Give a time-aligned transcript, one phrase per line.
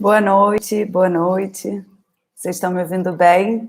[0.00, 1.84] Boa noite, boa noite.
[2.32, 3.68] Vocês estão me ouvindo bem?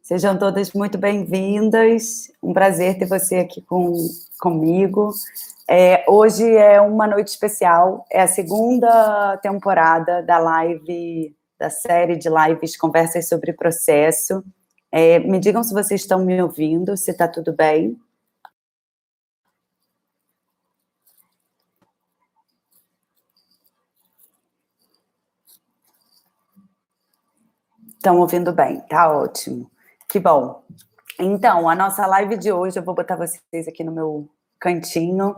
[0.00, 2.30] Sejam todas muito bem-vindas.
[2.40, 3.92] Um prazer ter você aqui com,
[4.38, 5.10] comigo.
[5.68, 12.28] É, hoje é uma noite especial, é a segunda temporada da live, da série de
[12.28, 14.44] lives Conversas sobre Processo.
[14.92, 17.98] É, me digam se vocês estão me ouvindo, se está tudo bem.
[28.06, 29.68] Estão ouvindo bem, tá ótimo.
[30.08, 30.62] Que bom.
[31.18, 34.28] Então, a nossa live de hoje, eu vou botar vocês aqui no meu
[34.60, 35.34] cantinho.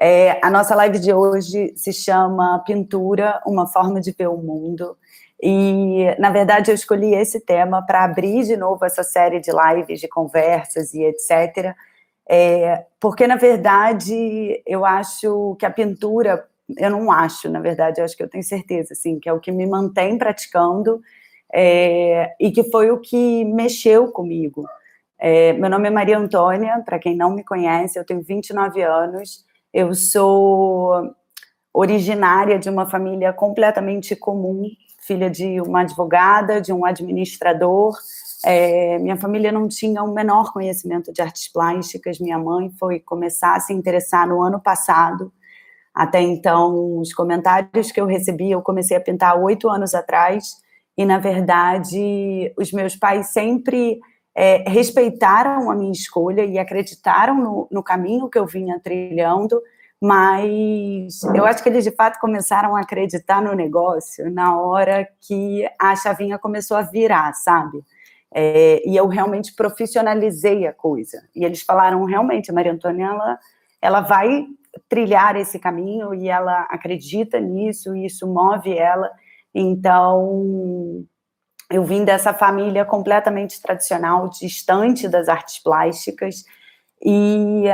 [0.00, 4.96] É, a nossa live de hoje se chama Pintura, uma forma de ver o mundo.
[5.42, 9.98] E, na verdade, eu escolhi esse tema para abrir de novo essa série de lives,
[10.00, 11.74] de conversas e etc.
[12.30, 16.46] É, porque, na verdade, eu acho que a pintura,
[16.78, 19.40] eu não acho, na verdade, eu acho que eu tenho certeza, assim, que é o
[19.40, 21.02] que me mantém praticando
[21.52, 24.64] é, e que foi o que mexeu comigo.
[25.18, 29.44] É, meu nome é Maria Antônia, para quem não me conhece, eu tenho 29 anos,
[29.72, 31.14] eu sou
[31.72, 34.68] originária de uma família completamente comum,
[35.00, 37.96] filha de uma advogada, de um administrador.
[38.44, 42.18] É, minha família não tinha o menor conhecimento de artes plásticas.
[42.18, 45.32] Minha mãe foi começar a se interessar no ano passado.
[45.94, 50.62] Até então, os comentários que eu recebi, eu comecei a pintar oito anos atrás
[50.96, 53.98] e, na verdade, os meus pais sempre
[54.34, 59.60] é, respeitaram a minha escolha e acreditaram no, no, caminho que eu vinha trilhando,
[60.00, 65.66] mas eu acho que eles, de fato, começaram a acreditar no negócio na hora que
[65.80, 67.82] a chavinha começou a virar, sabe?
[68.34, 71.22] É, e eu realmente profissionalizei a coisa.
[71.36, 73.38] E eles falaram, realmente, a Maria Antônia, ela,
[73.80, 74.46] ela vai
[74.88, 79.10] trilhar esse caminho e ela acredita nisso, e isso move ela,
[79.54, 81.04] então,
[81.70, 86.44] eu vim dessa família completamente tradicional, distante das artes plásticas,
[87.04, 87.64] e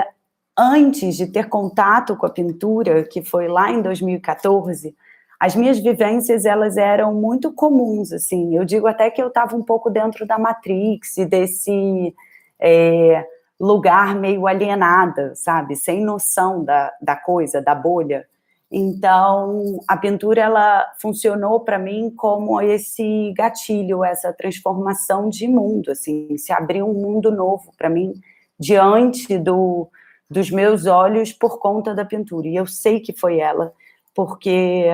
[0.57, 4.95] antes de ter contato com a pintura, que foi lá em 2014,
[5.39, 8.57] as minhas vivências elas eram muito comuns, assim.
[8.57, 12.13] Eu digo até que eu estava um pouco dentro da Matrix e desse
[12.59, 13.25] é,
[13.61, 18.27] lugar meio alienada, sabe, sem noção da, da coisa, da bolha.
[18.71, 26.37] Então, a pintura ela funcionou para mim como esse gatilho, essa transformação de mundo, assim,
[26.37, 28.13] se abriu um mundo novo para mim
[28.61, 29.89] diante do,
[30.29, 32.47] dos meus olhos por conta da pintura.
[32.47, 33.73] E eu sei que foi ela,
[34.15, 34.85] porque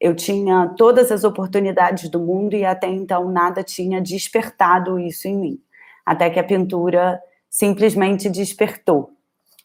[0.00, 5.36] eu tinha todas as oportunidades do mundo e até então nada tinha despertado isso em
[5.36, 5.60] mim.
[6.04, 9.12] Até que a pintura simplesmente despertou.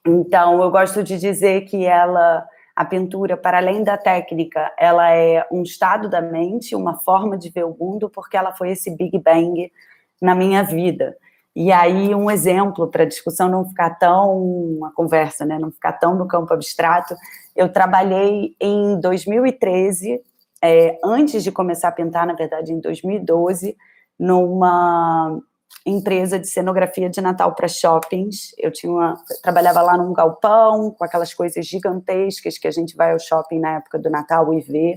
[0.05, 5.47] Então, eu gosto de dizer que ela a pintura, para além da técnica, ela é
[5.49, 9.17] um estado da mente, uma forma de ver o mundo, porque ela foi esse Big
[9.19, 9.71] Bang
[10.21, 11.15] na minha vida.
[11.55, 15.93] E aí, um exemplo para a discussão não ficar tão, uma conversa, né, não ficar
[15.93, 17.15] tão no campo abstrato,
[17.55, 20.21] eu trabalhei em 2013,
[20.61, 23.77] é, antes de começar a pintar, na verdade, em 2012,
[24.19, 25.39] numa
[25.85, 28.55] empresa de cenografia de Natal para shoppings.
[28.57, 33.11] Eu tinha uma, trabalhava lá num galpão com aquelas coisas gigantescas que a gente vai
[33.11, 34.95] ao shopping na época do Natal e vê.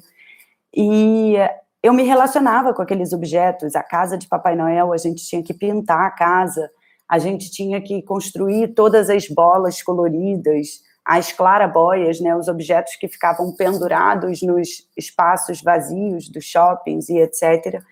[0.74, 1.34] E
[1.82, 3.76] eu me relacionava com aqueles objetos.
[3.76, 6.70] A casa de Papai Noel, a gente tinha que pintar a casa,
[7.08, 13.08] a gente tinha que construir todas as bolas coloridas, as clarabóias, né, os objetos que
[13.08, 17.82] ficavam pendurados nos espaços vazios dos shoppings e etc.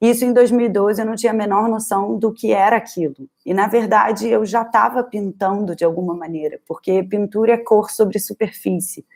[0.00, 3.28] Isso em 2012 eu não tinha a menor noção do que era aquilo.
[3.44, 8.18] E na verdade eu já estava pintando de alguma maneira, porque pintura é cor sobre
[8.18, 9.06] superfície.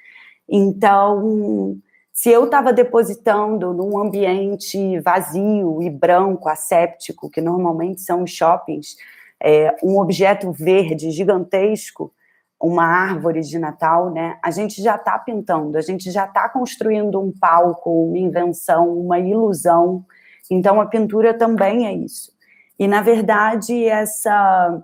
[0.49, 1.79] Então,
[2.13, 8.97] se eu estava depositando num ambiente vazio e branco, asséptico, que normalmente são os shoppings,
[9.43, 12.13] é, um objeto verde gigantesco,
[12.61, 14.39] uma árvore de Natal, né?
[14.43, 19.19] A gente já está pintando, a gente já está construindo um palco, uma invenção, uma
[19.19, 20.05] ilusão
[20.51, 22.33] então, a pintura também é isso.
[22.79, 24.83] E, na verdade, essa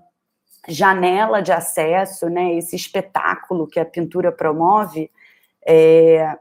[0.68, 5.10] janela de acesso, né, esse espetáculo que a pintura promove,
[5.66, 6.36] é,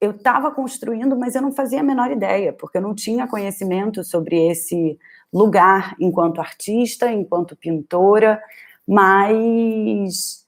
[0.00, 4.02] eu estava construindo, mas eu não fazia a menor ideia, porque eu não tinha conhecimento
[4.02, 4.98] sobre esse
[5.32, 8.42] lugar enquanto artista, enquanto pintora,
[8.86, 10.44] mas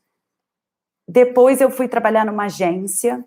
[1.07, 3.25] depois eu fui trabalhar numa agência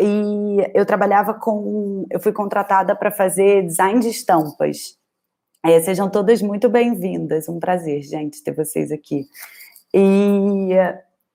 [0.00, 4.98] e eu trabalhava com, eu fui contratada para fazer design de estampas.
[5.62, 9.26] É, sejam todas muito bem-vindas, um prazer, gente, ter vocês aqui.
[9.92, 10.70] E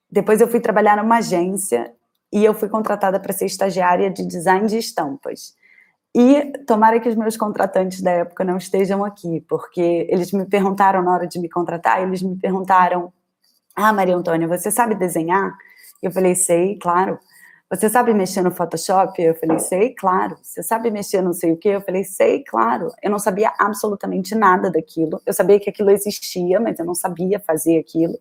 [0.09, 1.93] depois eu fui trabalhar numa agência
[2.33, 5.53] e eu fui contratada para ser estagiária de design de estampas.
[6.15, 11.03] E tomara que os meus contratantes da época não estejam aqui, porque eles me perguntaram
[11.03, 13.13] na hora de me contratar, eles me perguntaram:
[13.75, 15.53] Ah, Maria Antônia, você sabe desenhar?
[16.01, 17.19] Eu falei: Sei, claro.
[17.69, 19.21] Você sabe mexer no Photoshop?
[19.21, 20.37] Eu falei: Sei, claro.
[20.41, 21.69] Você sabe mexer não sei o quê?
[21.69, 22.91] Eu falei: Sei, claro.
[23.01, 25.21] Eu não sabia absolutamente nada daquilo.
[25.25, 28.17] Eu sabia que aquilo existia, mas eu não sabia fazer aquilo.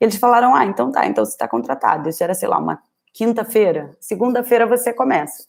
[0.00, 2.08] Eles falaram: Ah, então tá, então você está contratado.
[2.08, 3.96] Isso era, sei lá, uma quinta-feira.
[4.00, 5.44] Segunda-feira você começa.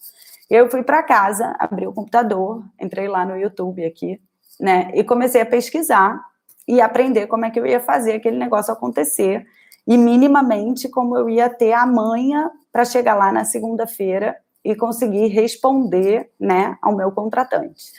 [0.50, 4.22] Eu fui para casa, abri o computador, entrei lá no YouTube aqui,
[4.60, 6.22] né, e comecei a pesquisar
[6.68, 9.46] e aprender como é que eu ia fazer aquele negócio acontecer
[9.88, 15.28] e minimamente como eu ia ter a manha para chegar lá na segunda-feira e conseguir
[15.28, 17.92] responder, né, ao meu contratante.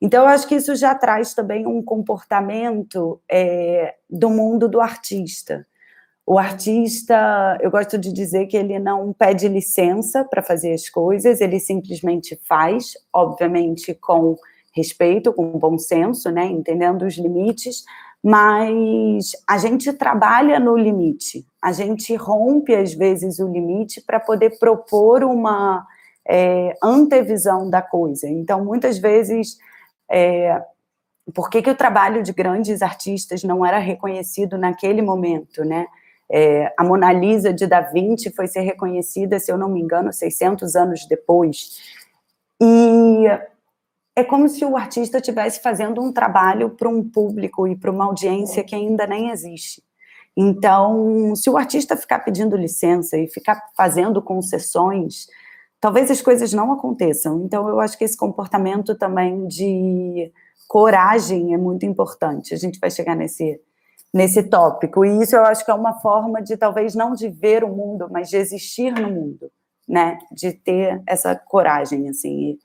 [0.00, 5.66] Então, eu acho que isso já traz também um comportamento é, do mundo do artista.
[6.26, 11.40] O artista, eu gosto de dizer que ele não pede licença para fazer as coisas,
[11.40, 14.36] ele simplesmente faz, obviamente com
[14.72, 17.84] respeito, com bom senso, né, entendendo os limites,
[18.22, 24.58] mas a gente trabalha no limite, a gente rompe às vezes o limite para poder
[24.58, 25.86] propor uma
[26.28, 28.28] é, antevisão da coisa.
[28.28, 29.56] Então, muitas vezes,
[30.10, 30.62] é,
[31.34, 35.86] por que, que o trabalho de grandes artistas não era reconhecido naquele momento, né?
[36.32, 40.12] É, a Mona Lisa de Da Vinci foi ser reconhecida, se eu não me engano,
[40.12, 41.80] 600 anos depois.
[42.60, 43.26] E
[44.16, 48.04] é como se o artista estivesse fazendo um trabalho para um público e para uma
[48.04, 49.82] audiência que ainda nem existe.
[50.36, 55.26] Então, se o artista ficar pedindo licença e ficar fazendo concessões,
[55.80, 57.42] talvez as coisas não aconteçam.
[57.44, 60.32] Então, eu acho que esse comportamento também de
[60.68, 62.54] coragem é muito importante.
[62.54, 63.60] A gente vai chegar nesse
[64.12, 65.04] nesse tópico.
[65.04, 68.08] E isso eu acho que é uma forma de talvez não de ver o mundo,
[68.10, 69.50] mas de existir no mundo,
[69.88, 70.18] né?
[70.32, 72.50] De ter essa coragem, assim.
[72.50, 72.58] E,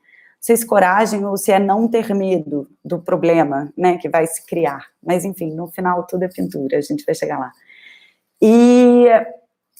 [0.45, 4.45] sei se coragem ou se é não ter medo do problema, né, que vai se
[4.45, 4.85] criar.
[5.03, 7.51] Mas, enfim, no final tudo é pintura, a gente vai chegar lá.
[8.39, 9.07] E,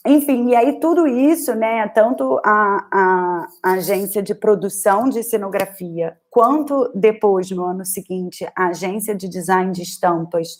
[0.03, 6.17] enfim, e aí tudo isso, né, tanto a, a, a agência de produção de cenografia,
[6.31, 10.59] quanto depois, no ano seguinte, a agência de design de estampas,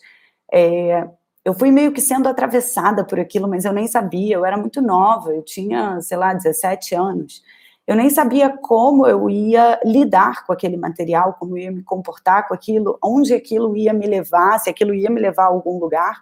[0.54, 1.10] é,
[1.44, 4.84] eu fui meio que sendo atravessada por aquilo, mas eu nem sabia, eu era muito
[4.84, 7.42] nova, eu tinha, sei lá, 17 anos.
[7.88, 12.48] Eu nem sabia como eu ia lidar com aquele material, como eu ia me comportar
[12.48, 16.20] com aquilo, onde aquilo ia me levar, se aquilo ia me levar a algum lugar.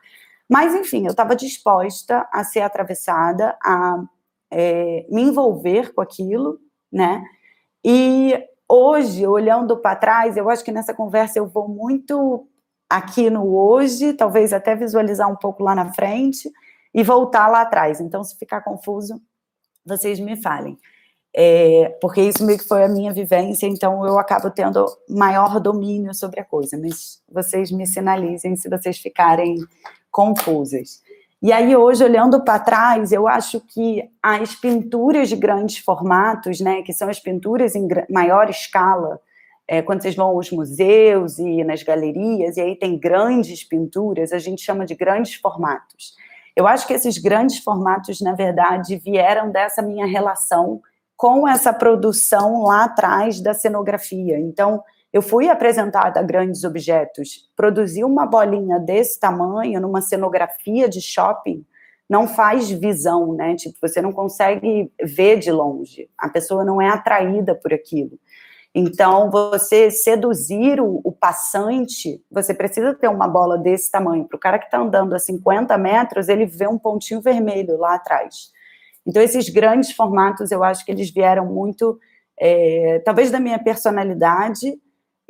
[0.50, 4.04] Mas, enfim, eu estava disposta a ser atravessada, a
[4.52, 6.60] é, me envolver com aquilo,
[6.92, 7.24] né?
[7.84, 8.38] E
[8.70, 12.48] hoje, olhando para trás, eu acho que nessa conversa eu vou muito
[12.90, 16.52] aqui no hoje, talvez até visualizar um pouco lá na frente
[16.94, 18.00] e voltar lá atrás.
[18.00, 19.20] Então, se ficar confuso,
[19.86, 20.78] vocês me falem.
[21.36, 26.14] É, porque isso meio que foi a minha vivência, então eu acabo tendo maior domínio
[26.14, 29.56] sobre a coisa, mas vocês me sinalizem se vocês ficarem
[30.12, 31.02] confusas.
[31.42, 36.84] E aí, hoje, olhando para trás, eu acho que as pinturas de grandes formatos, né,
[36.84, 39.20] que são as pinturas em maior escala,
[39.68, 44.40] é, quando vocês vão aos museus e nas galerias, e aí tem grandes pinturas, a
[44.40, 46.16] gente chama de grandes formatos.
[46.56, 50.82] Eu acho que esses grandes formatos, na verdade, vieram dessa minha relação
[51.24, 54.38] com essa produção lá atrás da cenografia.
[54.38, 54.84] Então,
[55.14, 57.50] eu fui apresentada a grandes objetos.
[57.56, 61.66] Produzir uma bolinha desse tamanho numa cenografia de shopping
[62.10, 63.56] não faz visão, né?
[63.56, 66.10] Tipo, você não consegue ver de longe.
[66.18, 68.20] A pessoa não é atraída por aquilo.
[68.76, 74.26] Então, você seduzir o, o passante, você precisa ter uma bola desse tamanho.
[74.26, 77.96] Para o cara que está andando a 50 metros, ele vê um pontinho vermelho lá
[77.96, 78.52] atrás.
[79.06, 82.00] Então, esses grandes formatos, eu acho que eles vieram muito,
[82.40, 84.80] é, talvez da minha personalidade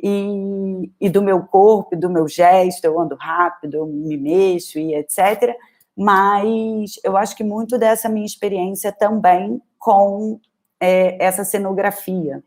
[0.00, 4.94] e, e, do meu corpo, do meu gesto, eu ando rápido, eu me mexo e
[4.94, 5.56] etc.
[5.96, 10.40] Mas eu acho que muito dessa minha experiência também com
[10.80, 12.42] é, essa cenografia.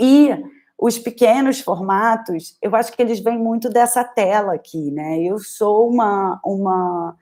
[0.00, 0.30] E
[0.78, 5.20] os pequenos formatos, eu acho que eles vêm muito dessa tela aqui, né?
[5.20, 7.16] Eu sou uma, uma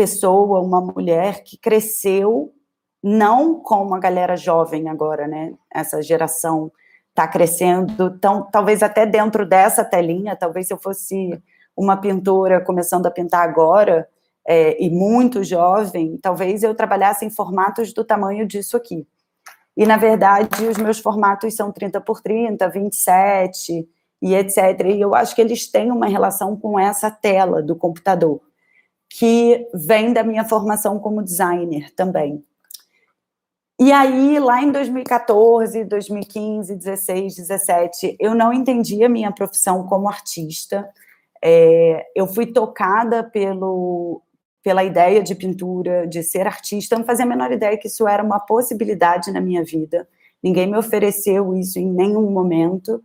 [0.00, 2.54] pessoa, uma mulher que cresceu
[3.02, 5.52] não com uma galera jovem agora, né?
[5.70, 6.72] Essa geração
[7.10, 11.38] está crescendo, tão, talvez até dentro dessa telinha, talvez se eu fosse
[11.76, 14.08] uma pintora começando a pintar agora,
[14.46, 19.06] é, e muito jovem, talvez eu trabalhasse em formatos do tamanho disso aqui.
[19.76, 23.86] E, na verdade, os meus formatos são 30 por 30, 27
[24.22, 24.56] e etc.
[24.86, 28.40] E eu acho que eles têm uma relação com essa tela do computador,
[29.10, 32.44] que vem da minha formação como designer também.
[33.78, 40.88] E aí, lá em 2014, 2015, 16, 17, eu não entendia minha profissão como artista.
[41.42, 44.22] É, eu fui tocada pelo,
[44.62, 46.94] pela ideia de pintura, de ser artista.
[46.94, 50.06] Eu não fazia a menor ideia que isso era uma possibilidade na minha vida.
[50.42, 53.02] Ninguém me ofereceu isso em nenhum momento.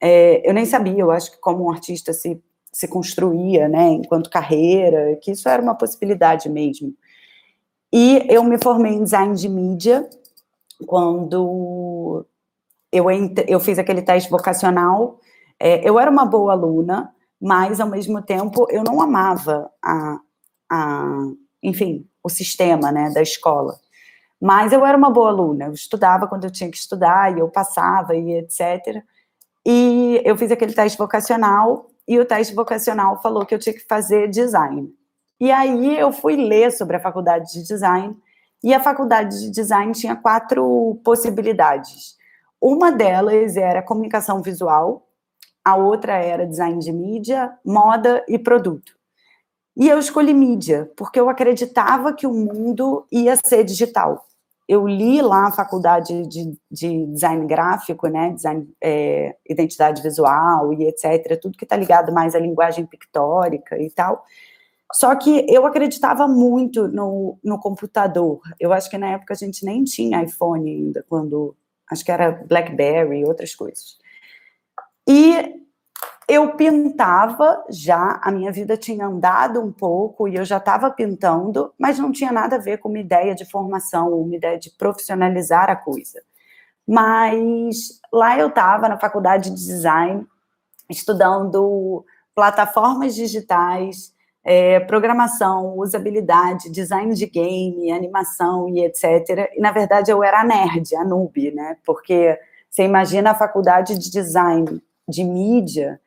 [0.00, 4.30] É, eu nem sabia, eu acho que como um artista se, se construía, né, enquanto
[4.30, 6.94] carreira, que isso era uma possibilidade mesmo.
[7.92, 10.08] E eu me formei em design de mídia
[10.86, 12.26] quando
[12.92, 13.04] eu,
[13.46, 15.18] eu fiz aquele teste vocacional.
[15.58, 20.20] É, eu era uma boa aluna, mas ao mesmo tempo eu não amava a,
[20.70, 21.24] a
[21.62, 23.78] enfim, o sistema, né, da escola.
[24.40, 27.48] Mas eu era uma boa aluna, eu estudava quando eu tinha que estudar, e eu
[27.48, 29.02] passava, e etc.
[29.66, 33.86] E eu fiz aquele teste vocacional, e o teste vocacional falou que eu tinha que
[33.86, 34.90] fazer design.
[35.38, 38.16] E aí eu fui ler sobre a faculdade de design,
[38.64, 42.16] e a faculdade de design tinha quatro possibilidades.
[42.60, 45.06] Uma delas era comunicação visual,
[45.64, 48.96] a outra era design de mídia, moda e produto.
[49.76, 54.26] E eu escolhi mídia, porque eu acreditava que o mundo ia ser digital.
[54.68, 60.86] Eu li lá a faculdade de, de design gráfico, né, design, é, identidade visual e
[60.86, 64.22] etc., tudo que está ligado mais à linguagem pictórica e tal.
[64.92, 68.40] Só que eu acreditava muito no, no computador.
[68.58, 71.56] Eu acho que na época a gente nem tinha iPhone ainda, quando
[71.90, 73.96] acho que era BlackBerry e outras coisas.
[75.08, 75.66] E
[76.28, 81.72] eu pintava já, a minha vida tinha andado um pouco e eu já estava pintando,
[81.78, 85.70] mas não tinha nada a ver com uma ideia de formação, uma ideia de profissionalizar
[85.70, 86.20] a coisa.
[86.86, 90.26] Mas lá eu estava na faculdade de design,
[90.90, 92.04] estudando
[92.34, 94.12] plataformas digitais,
[94.44, 99.50] é, programação, usabilidade, design de game, animação e etc.
[99.54, 101.78] E, na verdade, eu era a nerd, a noob, né?
[101.86, 105.98] Porque você imagina a faculdade de design de mídia,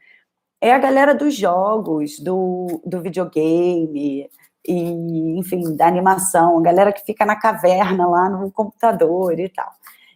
[0.61, 4.29] é a galera dos jogos, do, do videogame,
[4.67, 9.71] e, enfim, da animação, a galera que fica na caverna lá no computador e tal.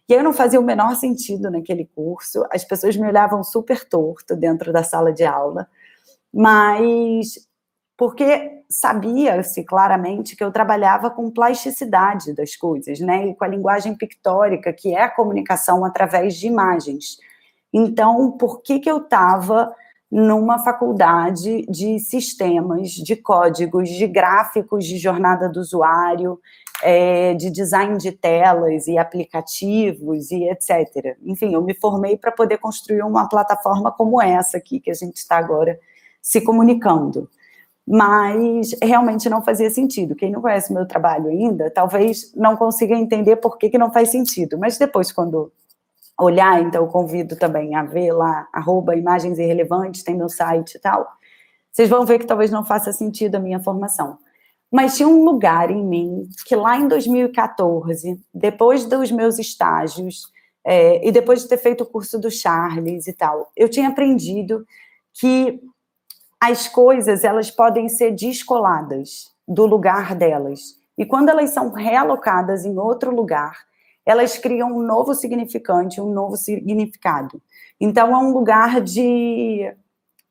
[0.08, 4.36] E aí não fazia o menor sentido naquele curso, as pessoas me olhavam super torto
[4.36, 5.68] dentro da sala de aula,
[6.32, 7.44] mas
[7.96, 13.96] porque sabia-se claramente que eu trabalhava com plasticidade das coisas, né, e com a linguagem
[13.96, 17.16] pictórica, que é a comunicação através de imagens.
[17.72, 19.74] Então, por que que eu estava
[20.10, 26.38] numa faculdade de sistemas, de códigos, de gráficos de jornada do usuário,
[26.82, 31.16] é, de design de telas e aplicativos e etc.
[31.24, 35.16] Enfim, eu me formei para poder construir uma plataforma como essa aqui que a gente
[35.16, 35.78] está agora
[36.22, 37.28] se comunicando
[37.86, 40.16] mas realmente não fazia sentido.
[40.16, 44.10] Quem não conhece meu trabalho ainda, talvez não consiga entender por que, que não faz
[44.10, 45.52] sentido, mas depois, quando
[46.18, 50.78] olhar, então eu convido também a ver lá, arroba imagens irrelevantes, tem meu site e
[50.78, 51.06] tal,
[51.70, 54.18] vocês vão ver que talvez não faça sentido a minha formação.
[54.72, 60.32] Mas tinha um lugar em mim que lá em 2014, depois dos meus estágios,
[60.64, 64.66] é, e depois de ter feito o curso do Charles e tal, eu tinha aprendido
[65.14, 65.60] que
[66.40, 70.76] as coisas elas podem ser descoladas do lugar delas.
[70.98, 73.66] E quando elas são realocadas em outro lugar,
[74.06, 77.42] elas criam um novo significante, um novo significado.
[77.80, 79.74] Então é um lugar de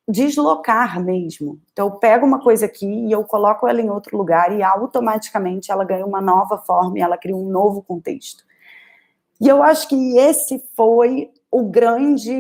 [0.08, 1.60] deslocar mesmo.
[1.74, 5.72] Então eu pego uma coisa aqui e eu coloco ela em outro lugar e automaticamente
[5.72, 8.44] ela ganha uma nova forma e ela cria um novo contexto.
[9.42, 12.32] E eu acho que esse foi o grande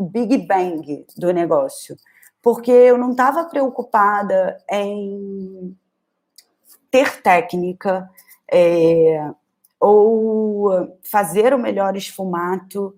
[0.00, 1.96] Big Bang do negócio
[2.46, 5.76] porque eu não estava preocupada em
[6.92, 8.08] ter técnica
[8.48, 9.32] é,
[9.80, 12.94] ou fazer o melhor esfumato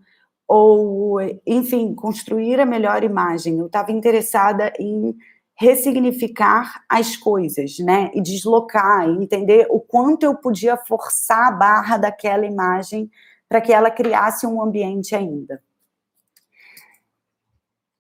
[0.47, 3.59] ou, enfim, construir a melhor imagem.
[3.59, 5.15] Eu estava interessada em
[5.55, 8.11] ressignificar as coisas, né?
[8.15, 13.11] E deslocar, e entender o quanto eu podia forçar a barra daquela imagem
[13.49, 15.61] para que ela criasse um ambiente ainda.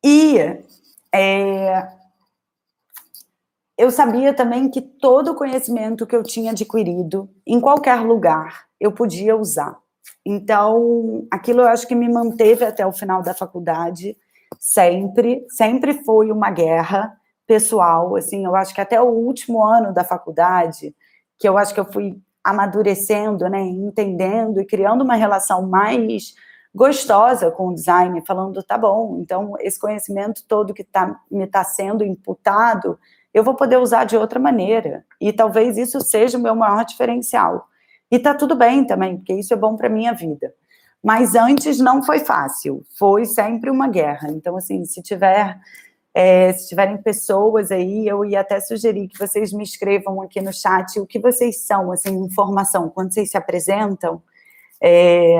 [0.04, 0.38] E
[1.12, 1.88] é,
[3.78, 8.90] eu sabia também que todo o conhecimento que eu tinha adquirido, em qualquer lugar, eu
[8.90, 9.78] podia usar.
[10.26, 14.16] Então, aquilo eu acho que me manteve até o final da faculdade,
[14.58, 17.16] sempre, sempre foi uma guerra
[17.46, 20.94] pessoal, assim, eu acho que até o último ano da faculdade,
[21.38, 26.34] que eu acho que eu fui amadurecendo, né, entendendo e criando uma relação mais
[26.74, 31.64] gostosa com o design, falando, tá bom, então esse conhecimento todo que tá, me está
[31.64, 32.98] sendo imputado,
[33.32, 35.04] eu vou poder usar de outra maneira.
[35.20, 37.66] E talvez isso seja o meu maior diferencial.
[38.10, 40.52] E tá tudo bem também, porque isso é bom para minha vida.
[41.02, 44.28] Mas antes não foi fácil, foi sempre uma guerra.
[44.30, 45.58] Então, assim, se tiver
[46.14, 50.52] é, se tiverem pessoas aí, eu ia até sugerir que vocês me escrevam aqui no
[50.52, 54.20] chat o que vocês são, assim, informação, quando vocês se apresentam,
[54.82, 55.36] é,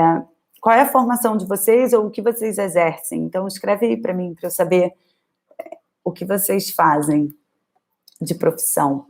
[0.60, 3.22] qual é a formação de vocês ou o que vocês exercem.
[3.22, 4.92] Então, escreve aí para mim, para eu saber
[5.60, 7.28] é, o que vocês fazem
[8.20, 9.06] de profissão.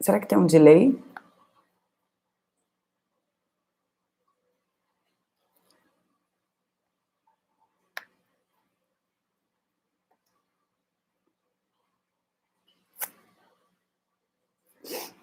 [0.00, 0.98] Será que tem um delay?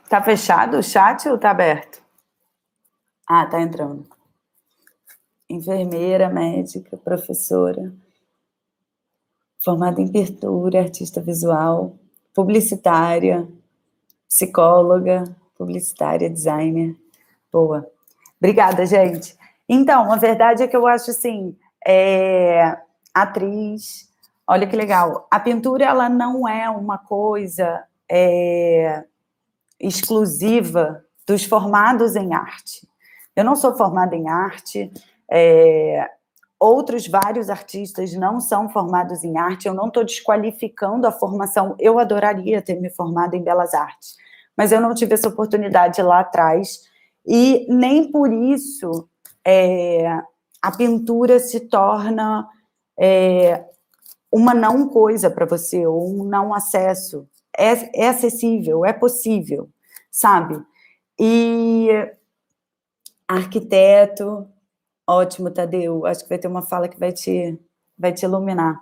[0.09, 2.01] Tá fechado o chat ou tá aberto?
[3.27, 4.16] Ah, tá entrando.
[5.49, 7.93] Enfermeira, médica, professora,
[9.59, 11.95] formada em pintura, artista visual,
[12.33, 13.47] publicitária,
[14.27, 15.23] psicóloga,
[15.57, 16.95] publicitária, designer.
[17.51, 17.89] Boa.
[18.39, 19.37] Obrigada, gente.
[19.67, 22.77] Então, a verdade é que eu acho assim, é,
[23.13, 24.09] atriz,
[24.45, 25.27] olha que legal.
[25.31, 29.03] A pintura, ela não é uma coisa é,
[29.79, 32.87] exclusiva dos formados em arte.
[33.35, 34.91] Eu não sou formada em arte,
[35.31, 36.09] é,
[36.59, 41.99] outros vários artistas não são formados em arte, eu não estou desqualificando a formação, eu
[41.99, 44.15] adoraria ter me formado em belas artes,
[44.55, 46.81] mas eu não tive essa oportunidade lá atrás,
[47.25, 49.07] e nem por isso
[49.45, 50.07] é,
[50.61, 52.47] a pintura se torna
[52.97, 53.63] é,
[54.31, 57.27] uma não coisa para você, ou um não acesso.
[57.57, 59.69] É, é acessível, é possível,
[60.11, 60.61] sabe?
[61.19, 61.89] E
[63.27, 64.47] arquiteto,
[65.07, 67.59] ótimo, Tadeu, acho que vai ter uma fala que vai te,
[67.97, 68.81] vai te iluminar.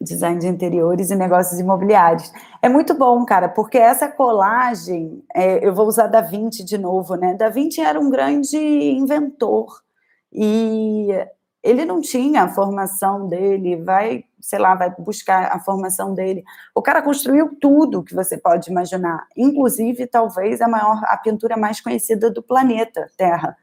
[0.00, 2.30] Design de interiores e negócios imobiliários.
[2.60, 7.14] É muito bom, cara, porque essa colagem, é, eu vou usar Da Vinci de novo,
[7.14, 7.34] né?
[7.34, 9.82] Da Vinci era um grande inventor
[10.32, 11.08] e
[11.62, 16.44] ele não tinha a formação dele, vai sei lá, vai buscar a formação dele.
[16.74, 21.80] O cara construiu tudo que você pode imaginar, inclusive talvez a maior a pintura mais
[21.80, 23.56] conhecida do planeta Terra.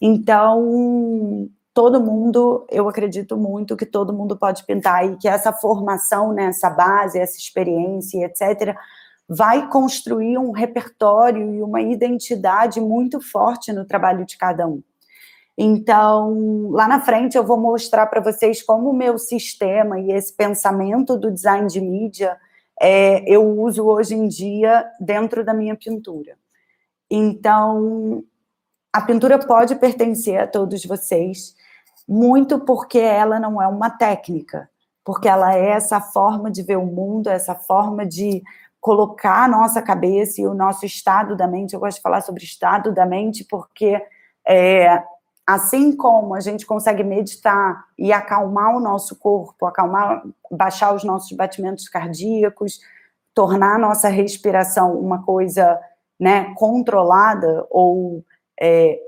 [0.00, 6.32] Então, todo mundo, eu acredito muito que todo mundo pode pintar e que essa formação,
[6.32, 8.76] né, essa base, essa experiência, etc,
[9.28, 14.82] vai construir um repertório e uma identidade muito forte no trabalho de cada um.
[15.56, 20.32] Então, lá na frente eu vou mostrar para vocês como o meu sistema e esse
[20.32, 22.36] pensamento do design de mídia
[22.80, 26.36] é, eu uso hoje em dia dentro da minha pintura.
[27.08, 28.24] Então,
[28.94, 31.54] a pintura pode pertencer a todos vocês,
[32.08, 34.70] muito porque ela não é uma técnica,
[35.04, 38.42] porque ela é essa forma de ver o mundo, essa forma de
[38.80, 41.74] colocar a nossa cabeça e o nosso estado da mente.
[41.74, 44.00] Eu gosto de falar sobre estado da mente porque
[44.46, 45.02] é,
[45.46, 51.32] Assim como a gente consegue meditar e acalmar o nosso corpo, acalmar, baixar os nossos
[51.32, 52.80] batimentos cardíacos,
[53.34, 55.78] tornar a nossa respiração uma coisa
[56.18, 58.24] né, controlada ou
[58.60, 58.98] é,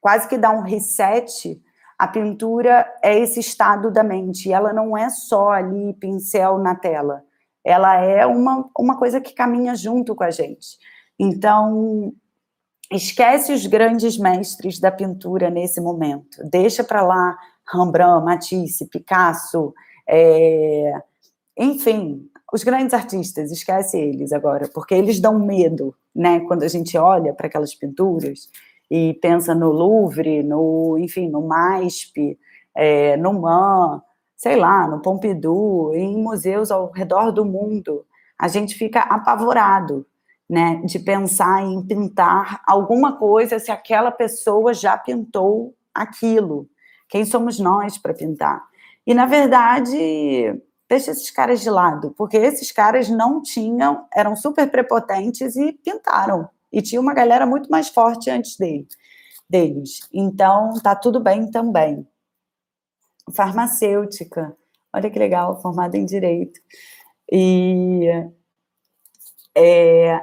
[0.00, 1.60] quase que dar um reset,
[1.98, 4.52] a pintura é esse estado da mente.
[4.52, 7.22] Ela não é só ali pincel na tela.
[7.64, 10.76] Ela é uma, uma coisa que caminha junto com a gente.
[11.18, 12.12] Então,
[12.90, 16.42] esquece os grandes mestres da pintura nesse momento.
[16.50, 17.38] Deixa para lá
[17.72, 19.72] Rembrandt, Matisse, Picasso,
[20.06, 20.92] é...
[21.56, 26.38] enfim, os grandes artistas, esquece eles agora, porque eles dão medo, né?
[26.38, 28.48] Quando a gente olha para aquelas pinturas
[28.88, 32.38] e pensa no Louvre, no, enfim, no MASP,
[32.72, 34.00] é, no MAN,
[34.36, 38.06] sei lá, no Pompidou, em museus ao redor do mundo,
[38.38, 40.06] a gente fica apavorado,
[40.48, 46.68] né, de pensar em pintar alguma coisa se aquela pessoa já pintou aquilo.
[47.08, 48.62] Quem somos nós para pintar?
[49.04, 50.62] E, na verdade,
[50.94, 56.48] deixa esses caras de lado, porque esses caras não tinham, eram super prepotentes e pintaram.
[56.72, 58.86] E tinha uma galera muito mais forte antes dele,
[59.48, 60.08] deles.
[60.12, 62.06] Então, tá tudo bem também.
[63.34, 64.56] Farmacêutica,
[64.92, 66.60] olha que legal, formada em Direito.
[67.30, 68.08] E
[69.56, 70.20] é,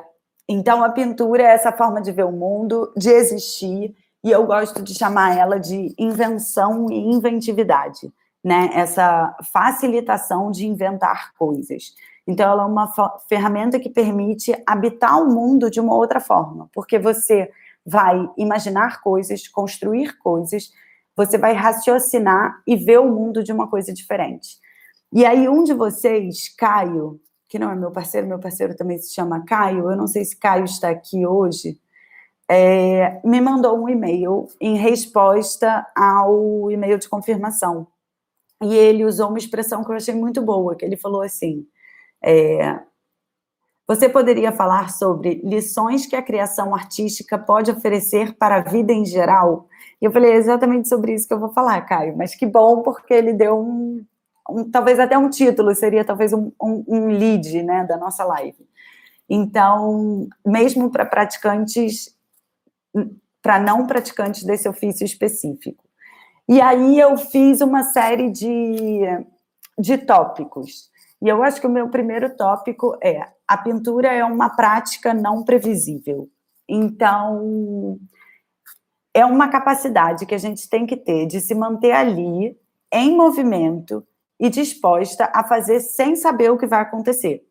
[0.48, 4.82] então, a pintura é essa forma de ver o mundo, de existir, e eu gosto
[4.82, 8.12] de chamar ela de invenção e inventividade,
[8.44, 8.70] né?
[8.74, 11.94] Essa facilitação de inventar coisas.
[12.26, 12.92] Então, ela é uma
[13.28, 17.50] ferramenta que permite habitar o mundo de uma outra forma, porque você
[17.86, 20.72] vai imaginar coisas, construir coisas,
[21.16, 24.58] você vai raciocinar e ver o mundo de uma coisa diferente.
[25.12, 29.14] E aí, um de vocês, Caio, que não é meu parceiro, meu parceiro também se
[29.14, 31.78] chama Caio, eu não sei se Caio está aqui hoje,
[32.50, 37.88] é, me mandou um e-mail em resposta ao e-mail de confirmação.
[38.62, 41.66] E ele usou uma expressão que eu achei muito boa, que ele falou assim,
[42.24, 42.80] é,
[43.88, 49.04] você poderia falar sobre lições que a criação artística pode oferecer para a vida em
[49.04, 49.68] geral?
[50.02, 52.82] E eu falei, é exatamente sobre isso que eu vou falar, Caio, mas que bom,
[52.84, 54.06] porque ele deu um,
[54.50, 58.66] um, talvez até um título, seria talvez um, um, um lead né, da nossa live.
[59.30, 62.16] Então, mesmo para praticantes,
[63.42, 65.84] para não praticantes desse ofício específico.
[66.50, 69.02] E aí eu fiz uma série de,
[69.78, 70.90] de tópicos.
[71.22, 75.44] E eu acho que o meu primeiro tópico é: a pintura é uma prática não
[75.44, 76.30] previsível.
[76.68, 78.00] Então,
[79.14, 82.58] é uma capacidade que a gente tem que ter de se manter ali,
[82.92, 84.06] em movimento,
[84.40, 87.46] e disposta a fazer sem saber o que vai acontecer.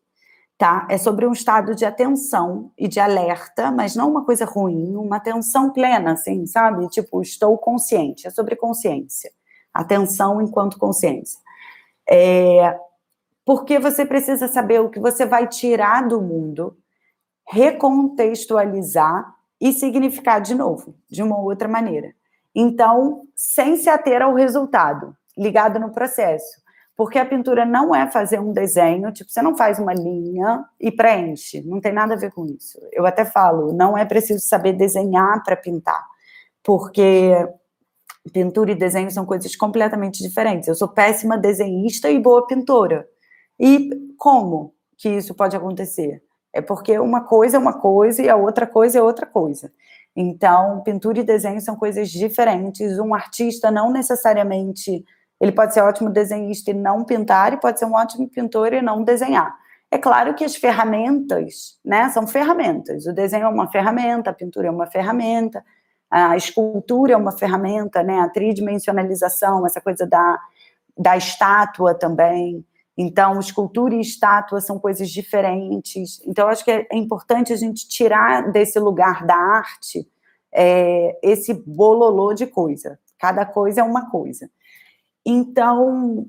[0.61, 0.85] Tá?
[0.91, 5.15] É sobre um estado de atenção e de alerta, mas não uma coisa ruim, uma
[5.15, 6.87] atenção plena, assim, sabe?
[6.89, 9.31] Tipo, estou consciente, é sobre consciência.
[9.73, 11.39] Atenção enquanto consciência.
[12.07, 12.79] É,
[13.43, 16.77] porque você precisa saber o que você vai tirar do mundo,
[17.47, 22.13] recontextualizar e significar de novo, de uma outra maneira.
[22.53, 26.61] Então, sem se ater ao resultado, ligado no processo.
[26.95, 30.91] Porque a pintura não é fazer um desenho, tipo, você não faz uma linha e
[30.91, 32.77] preenche, não tem nada a ver com isso.
[32.91, 36.03] Eu até falo, não é preciso saber desenhar para pintar,
[36.61, 37.33] porque
[38.31, 40.67] pintura e desenho são coisas completamente diferentes.
[40.67, 43.07] Eu sou péssima desenhista e boa pintora.
[43.59, 46.21] E como que isso pode acontecer?
[46.53, 49.71] É porque uma coisa é uma coisa e a outra coisa é outra coisa.
[50.15, 52.99] Então, pintura e desenho são coisas diferentes.
[52.99, 55.05] Um artista não necessariamente
[55.41, 58.81] ele pode ser ótimo desenhista e não pintar, e pode ser um ótimo pintor e
[58.81, 59.57] não desenhar.
[59.89, 63.07] É claro que as ferramentas, né, são ferramentas.
[63.07, 65.65] O desenho é uma ferramenta, a pintura é uma ferramenta,
[66.09, 70.39] a escultura é uma ferramenta, né, a tridimensionalização, essa coisa da,
[70.95, 72.63] da estátua também.
[72.95, 76.21] Então, escultura e estátua são coisas diferentes.
[76.27, 80.07] Então, acho que é, é importante a gente tirar desse lugar da arte
[80.53, 82.99] é, esse bololô de coisa.
[83.17, 84.49] Cada coisa é uma coisa.
[85.25, 86.25] Então,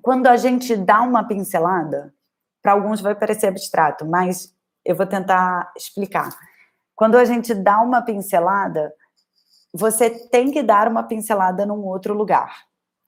[0.00, 2.14] quando a gente dá uma pincelada,
[2.62, 4.54] para alguns vai parecer abstrato, mas
[4.84, 6.30] eu vou tentar explicar.
[6.94, 8.92] Quando a gente dá uma pincelada,
[9.72, 12.54] você tem que dar uma pincelada num outro lugar,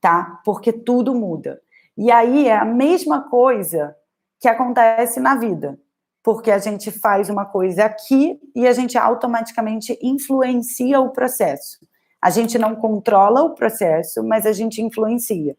[0.00, 0.40] tá?
[0.44, 1.60] Porque tudo muda.
[1.96, 3.94] E aí é a mesma coisa
[4.40, 5.78] que acontece na vida,
[6.22, 11.78] porque a gente faz uma coisa aqui e a gente automaticamente influencia o processo.
[12.24, 15.54] A gente não controla o processo, mas a gente influencia.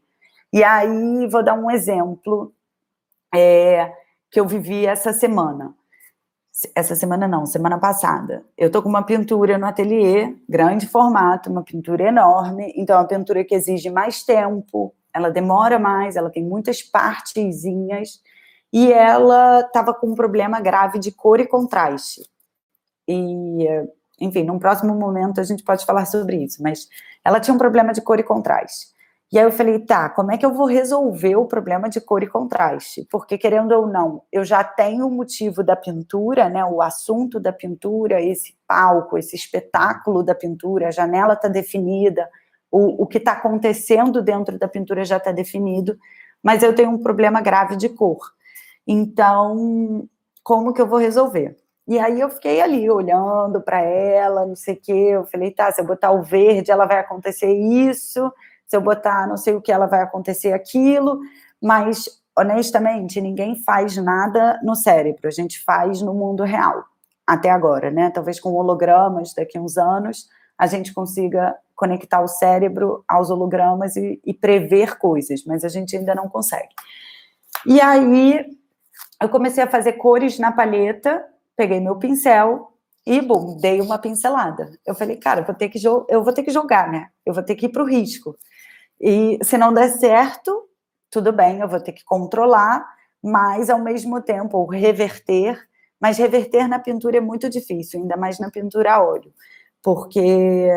[0.52, 2.52] E aí, vou dar um exemplo
[3.32, 3.94] é,
[4.32, 5.76] que eu vivi essa semana.
[6.74, 8.44] Essa semana não, semana passada.
[8.58, 12.74] Eu tô com uma pintura no ateliê, grande formato, uma pintura enorme.
[12.76, 18.24] Então, é uma pintura que exige mais tempo, ela demora mais, ela tem muitas partezinhas.
[18.74, 22.28] E ela estava com um problema grave de cor e contraste.
[23.08, 23.68] E
[24.20, 26.88] enfim, num próximo momento a gente pode falar sobre isso, mas
[27.24, 28.96] ela tinha um problema de cor e contraste.
[29.32, 32.22] E aí eu falei, tá, como é que eu vou resolver o problema de cor
[32.24, 33.08] e contraste?
[33.10, 37.52] Porque, querendo ou não, eu já tenho o motivo da pintura, né, o assunto da
[37.52, 42.30] pintura, esse palco, esse espetáculo da pintura, a janela está definida,
[42.72, 45.98] o, o que está acontecendo dentro da pintura já está definido,
[46.42, 48.20] mas eu tenho um problema grave de cor.
[48.88, 50.08] Então,
[50.44, 51.58] como que eu vou resolver?
[51.88, 54.92] E aí eu fiquei ali olhando para ela, não sei o quê.
[54.92, 58.32] Eu falei, tá, se eu botar o verde, ela vai acontecer isso.
[58.66, 61.20] Se eu botar não sei o que, ela vai acontecer aquilo.
[61.62, 65.28] Mas, honestamente, ninguém faz nada no cérebro.
[65.28, 66.84] A gente faz no mundo real,
[67.26, 68.10] até agora, né?
[68.10, 73.96] Talvez com hologramas, daqui a uns anos, a gente consiga conectar o cérebro aos hologramas
[73.96, 76.70] e, e prever coisas, mas a gente ainda não consegue.
[77.66, 78.46] E aí
[79.22, 81.24] eu comecei a fazer cores na palheta
[81.56, 82.72] peguei meu pincel
[83.06, 84.72] e, bom, dei uma pincelada.
[84.86, 87.10] Eu falei, cara, eu vou ter que, eu vou ter que jogar, né?
[87.26, 88.36] Eu vou ter que ir para o risco.
[89.00, 90.68] E se não der certo,
[91.12, 92.86] tudo bem, eu vou ter que controlar,
[93.24, 95.60] mas ao mesmo tempo, ou reverter.
[96.02, 99.34] Mas reverter na pintura é muito difícil, ainda mais na pintura a óleo,
[99.82, 100.70] porque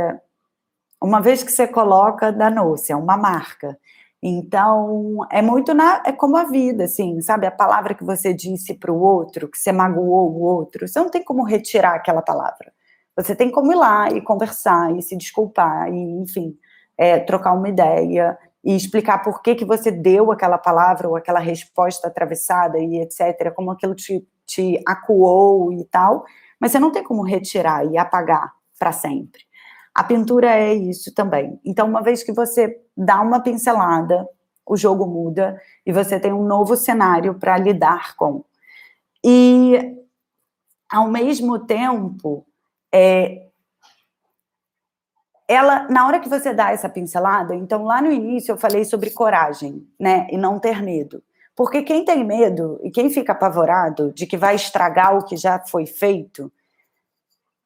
[1.02, 3.78] uma vez que você coloca, danou-se, é uma marca.
[4.22, 7.46] Então, é muito na, é como a vida, assim, sabe?
[7.46, 11.10] A palavra que você disse para o outro, que você magoou o outro, você não
[11.10, 12.72] tem como retirar aquela palavra.
[13.16, 16.56] Você tem como ir lá e conversar e se desculpar e, enfim,
[16.96, 21.40] é, trocar uma ideia e explicar por que, que você deu aquela palavra ou aquela
[21.40, 26.24] resposta atravessada e etc., como aquilo te, te acuou e tal,
[26.60, 29.47] mas você não tem como retirar e apagar para sempre.
[29.98, 31.58] A pintura é isso também.
[31.64, 34.28] Então, uma vez que você dá uma pincelada,
[34.64, 38.44] o jogo muda e você tem um novo cenário para lidar com.
[39.26, 39.96] E,
[40.88, 42.46] ao mesmo tempo,
[42.94, 43.48] é,
[45.48, 49.10] ela, na hora que você dá essa pincelada, então lá no início eu falei sobre
[49.10, 51.20] coragem, né, e não ter medo.
[51.56, 55.58] Porque quem tem medo e quem fica apavorado de que vai estragar o que já
[55.58, 56.52] foi feito,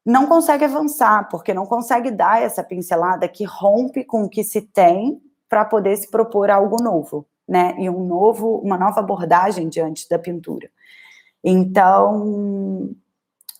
[0.05, 4.61] não consegue avançar, porque não consegue dar essa pincelada que rompe com o que se
[4.61, 7.75] tem para poder se propor algo novo, né?
[7.77, 10.69] E um novo, uma nova abordagem diante da pintura.
[11.43, 12.89] Então,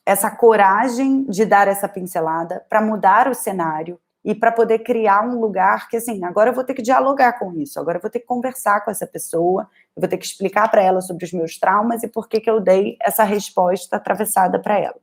[0.05, 5.39] essa coragem de dar essa pincelada para mudar o cenário e para poder criar um
[5.39, 8.19] lugar que, assim, agora eu vou ter que dialogar com isso, agora eu vou ter
[8.19, 11.57] que conversar com essa pessoa, eu vou ter que explicar para ela sobre os meus
[11.57, 14.95] traumas e por que, que eu dei essa resposta atravessada para ela.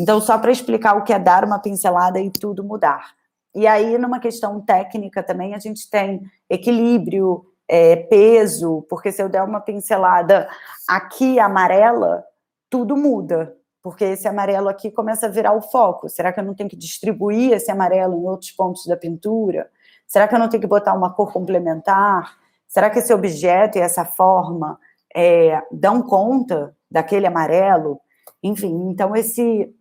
[0.00, 3.12] Então, só para explicar o que é dar uma pincelada e tudo mudar.
[3.54, 9.28] E aí, numa questão técnica também, a gente tem equilíbrio, é, peso, porque se eu
[9.28, 10.48] der uma pincelada
[10.88, 12.24] aqui amarela,
[12.70, 16.08] tudo muda porque esse amarelo aqui começa a virar o foco.
[16.08, 19.70] Será que eu não tenho que distribuir esse amarelo em outros pontos da pintura?
[20.06, 22.36] Será que eu não tenho que botar uma cor complementar?
[22.68, 24.78] Será que esse objeto e essa forma
[25.14, 28.00] é, dão conta daquele amarelo?
[28.42, 29.74] Enfim, então esse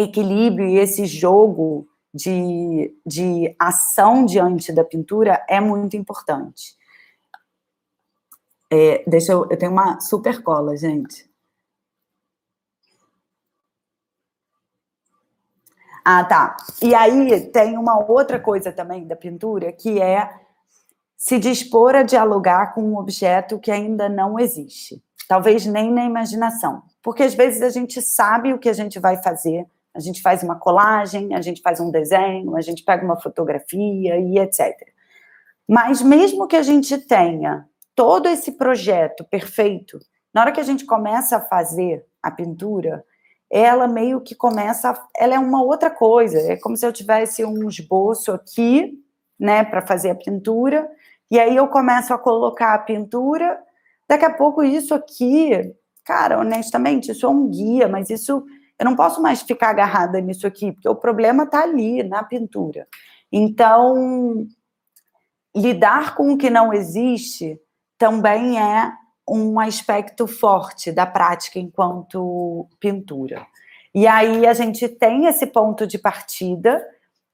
[0.00, 6.76] equilíbrio e esse jogo de, de ação diante da pintura é muito importante.
[8.70, 11.28] É, deixa eu, eu tenho uma super cola, gente.
[16.04, 16.56] Ah, tá.
[16.82, 20.30] E aí tem uma outra coisa também da pintura, que é
[21.16, 25.02] se dispor a dialogar com um objeto que ainda não existe.
[25.28, 26.82] Talvez nem na imaginação.
[27.02, 29.66] Porque às vezes a gente sabe o que a gente vai fazer,
[29.98, 34.16] a gente faz uma colagem, a gente faz um desenho, a gente pega uma fotografia
[34.16, 34.74] e etc.
[35.68, 39.98] Mas mesmo que a gente tenha todo esse projeto perfeito,
[40.32, 43.04] na hora que a gente começa a fazer a pintura,
[43.50, 47.68] ela meio que começa, ela é uma outra coisa, é como se eu tivesse um
[47.68, 49.02] esboço aqui,
[49.38, 50.88] né, para fazer a pintura,
[51.28, 53.58] e aí eu começo a colocar a pintura,
[54.08, 58.46] daqui a pouco isso aqui, cara, honestamente, isso é um guia, mas isso,
[58.78, 62.86] eu não posso mais ficar agarrada nisso aqui, porque o problema está ali, na pintura.
[63.30, 64.46] Então,
[65.54, 67.60] lidar com o que não existe
[67.98, 68.92] também é
[69.28, 73.46] um aspecto forte da prática enquanto pintura.
[73.94, 76.82] E aí a gente tem esse ponto de partida,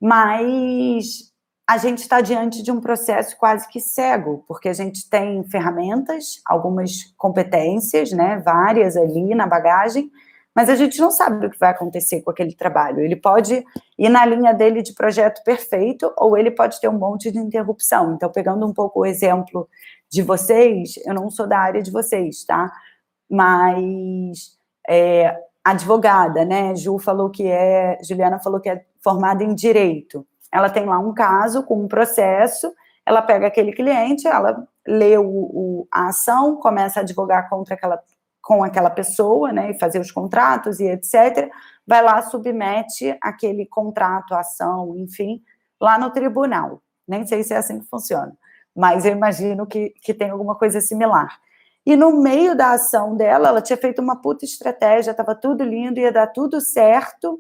[0.01, 1.33] mas
[1.67, 6.41] a gente está diante de um processo quase que cego, porque a gente tem ferramentas,
[6.45, 10.11] algumas competências, né, várias ali na bagagem,
[10.55, 13.01] mas a gente não sabe o que vai acontecer com aquele trabalho.
[13.01, 13.65] Ele pode
[13.99, 18.15] ir na linha dele de projeto perfeito, ou ele pode ter um monte de interrupção.
[18.15, 19.69] Então, pegando um pouco o exemplo
[20.09, 22.71] de vocês, eu não sou da área de vocês, tá?
[23.29, 24.57] Mas
[24.89, 26.77] é, advogada, né?
[26.77, 30.27] Ju falou que é, Juliana falou que é formada em direito.
[30.53, 32.73] Ela tem lá um caso com um processo,
[33.05, 38.01] ela pega aquele cliente, ela lê o, o, a ação, começa a advogar contra aquela,
[38.45, 39.71] com aquela pessoa, né?
[39.71, 41.51] E fazer os contratos e etc.
[41.87, 45.43] Vai lá, submete aquele contrato, ação, enfim,
[45.81, 46.83] lá no tribunal.
[47.07, 48.37] Nem sei se é assim que funciona
[48.75, 51.39] mas eu imagino que, que tem alguma coisa similar.
[51.87, 56.01] E no meio da ação dela, ela tinha feito uma puta estratégia, estava tudo lindo,
[56.01, 57.39] ia dar tudo certo.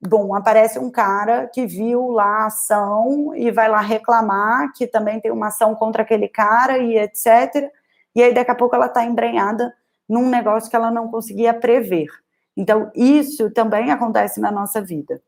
[0.00, 5.20] Bom, aparece um cara que viu lá a ação e vai lá reclamar que também
[5.20, 7.70] tem uma ação contra aquele cara e etc.
[8.14, 9.72] E aí, daqui a pouco, ela está embrenhada
[10.08, 12.06] num negócio que ela não conseguia prever.
[12.56, 15.20] Então, isso também acontece na nossa vida.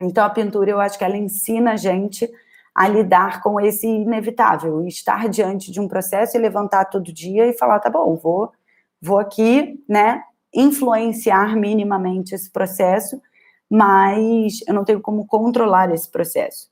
[0.00, 2.30] Então, a pintura, eu acho que ela ensina a gente
[2.74, 7.52] a lidar com esse inevitável, estar diante de um processo e levantar todo dia e
[7.52, 8.52] falar, tá bom, vou,
[9.00, 10.22] vou aqui, né,
[10.54, 13.20] influenciar minimamente esse processo,
[13.68, 16.69] mas eu não tenho como controlar esse processo.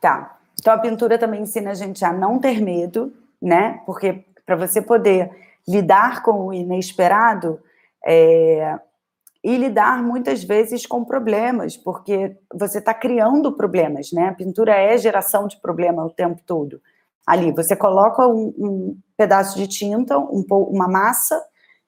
[0.00, 0.38] Tá.
[0.58, 3.80] Então a pintura também ensina a gente a não ter medo, né?
[3.84, 5.30] Porque para você poder
[5.68, 7.60] lidar com o inesperado
[8.04, 8.78] é,
[9.44, 14.28] e lidar muitas vezes com problemas, porque você está criando problemas, né?
[14.28, 16.80] A pintura é geração de problema o tempo todo.
[17.26, 17.52] ali.
[17.52, 21.40] Você coloca um, um pedaço de tinta, um, uma massa,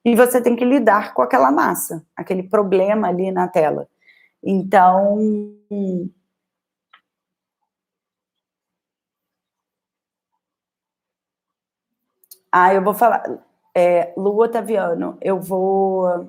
[0.05, 3.88] e você tem que lidar com aquela massa, aquele problema ali na tela.
[4.42, 5.18] Então.
[12.52, 13.22] Ah, eu vou falar.
[13.74, 16.28] É, Lu Otaviano, eu vou.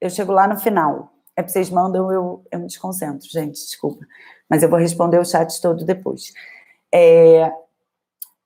[0.00, 1.12] Eu chego lá no final.
[1.36, 4.06] É porque vocês mandam, eu, eu me desconcentro, gente, desculpa.
[4.48, 6.32] Mas eu vou responder o chat todo depois.
[6.92, 7.50] É,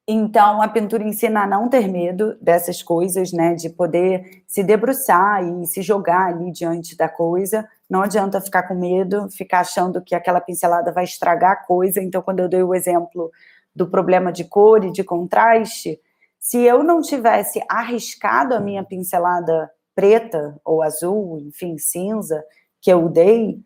[0.07, 3.55] então, a pintura ensina a não ter medo dessas coisas, né?
[3.55, 7.67] De poder se debruçar e se jogar ali diante da coisa.
[7.89, 12.03] Não adianta ficar com medo, ficar achando que aquela pincelada vai estragar a coisa.
[12.03, 13.31] Então, quando eu dei o exemplo
[13.75, 15.99] do problema de cor e de contraste,
[16.45, 22.45] se eu não tivesse arriscado a minha pincelada preta ou azul, enfim, cinza,
[22.83, 23.57] que eu dei,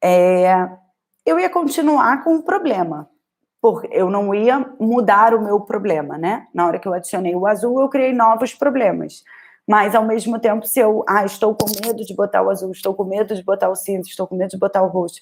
[0.00, 0.68] é,
[1.26, 3.10] eu ia continuar com o problema
[3.60, 6.46] porque eu não ia mudar o meu problema, né?
[6.54, 9.24] Na hora que eu adicionei o azul, eu criei novos problemas.
[9.66, 12.94] Mas, ao mesmo tempo, se eu ah, estou com medo de botar o azul, estou
[12.94, 15.20] com medo de botar o cinza, estou com medo de botar o roxo,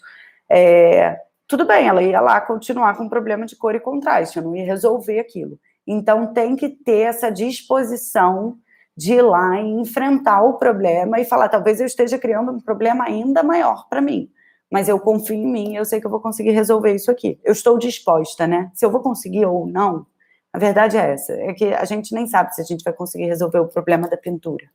[0.48, 1.18] é,
[1.48, 4.54] tudo bem, ela ia lá continuar com o problema de cor e contraste, eu não
[4.54, 5.58] ia resolver aquilo.
[5.88, 8.58] Então, tem que ter essa disposição
[8.96, 13.04] de ir lá e enfrentar o problema e falar: talvez eu esteja criando um problema
[13.04, 14.30] ainda maior para mim
[14.70, 17.38] mas eu confio em mim, eu sei que eu vou conseguir resolver isso aqui.
[17.42, 18.70] Eu estou disposta, né?
[18.74, 20.06] Se eu vou conseguir ou não,
[20.52, 23.26] a verdade é essa, é que a gente nem sabe se a gente vai conseguir
[23.26, 24.68] resolver o problema da pintura.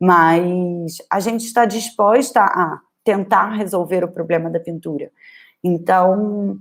[0.00, 5.10] Mas a gente está disposta a tentar resolver o problema da pintura.
[5.62, 6.56] Então,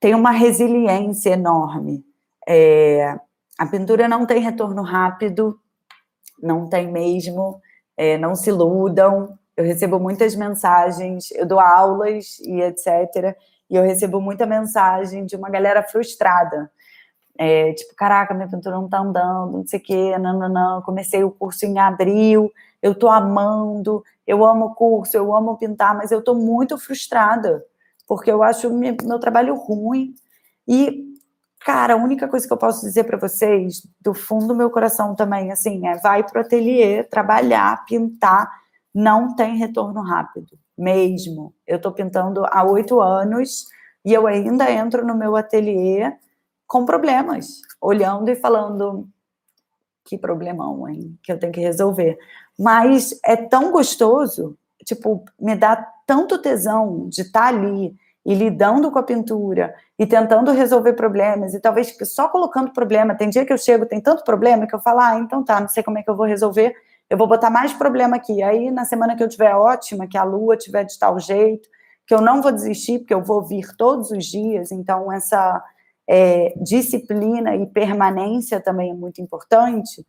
[0.00, 2.04] tem uma resiliência enorme.
[2.48, 3.16] É,
[3.58, 5.58] a pintura não tem retorno rápido,
[6.42, 7.60] não tem mesmo,
[7.96, 13.36] é, não se iludam, eu recebo muitas mensagens, eu dou aulas e etc.
[13.68, 16.70] E eu recebo muita mensagem de uma galera frustrada.
[17.38, 20.82] É, tipo, caraca, minha pintura não tá andando, não sei o quê, não, não, não.
[20.82, 22.50] Comecei o curso em abril,
[22.82, 27.64] eu tô amando, eu amo o curso, eu amo pintar, mas eu tô muito frustrada,
[28.06, 30.14] porque eu acho meu, meu trabalho ruim.
[30.66, 31.09] E,
[31.60, 35.14] cara, a única coisa que eu posso dizer para vocês, do fundo do meu coração
[35.14, 38.50] também, assim, é vai pro ateliê, trabalhar, pintar,
[38.94, 41.54] não tem retorno rápido, mesmo.
[41.66, 43.66] Eu estou pintando há oito anos
[44.04, 46.12] e eu ainda entro no meu ateliê
[46.66, 49.08] com problemas, olhando e falando
[50.04, 52.18] que problemão, hein, que eu tenho que resolver.
[52.58, 57.94] Mas é tão gostoso, tipo, me dá tanto tesão de estar tá ali
[58.24, 63.14] e lidando com a pintura e tentando resolver problemas e talvez só colocando problema.
[63.14, 65.68] Tem dia que eu chego, tem tanto problema que eu falo, ah, então tá, não
[65.68, 66.74] sei como é que eu vou resolver
[67.10, 68.40] eu vou botar mais problema aqui.
[68.40, 71.68] Aí, na semana que eu tiver ótima, que a lua tiver de tal jeito,
[72.06, 75.62] que eu não vou desistir, porque eu vou vir todos os dias, então essa
[76.08, 80.06] é, disciplina e permanência também é muito importante.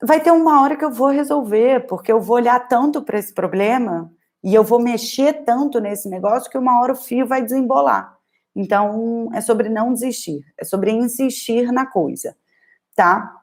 [0.00, 3.34] Vai ter uma hora que eu vou resolver, porque eu vou olhar tanto para esse
[3.34, 4.12] problema
[4.44, 8.15] e eu vou mexer tanto nesse negócio que uma hora o fio vai desembolar.
[8.56, 12.34] Então, é sobre não desistir, é sobre insistir na coisa,
[12.96, 13.36] tá?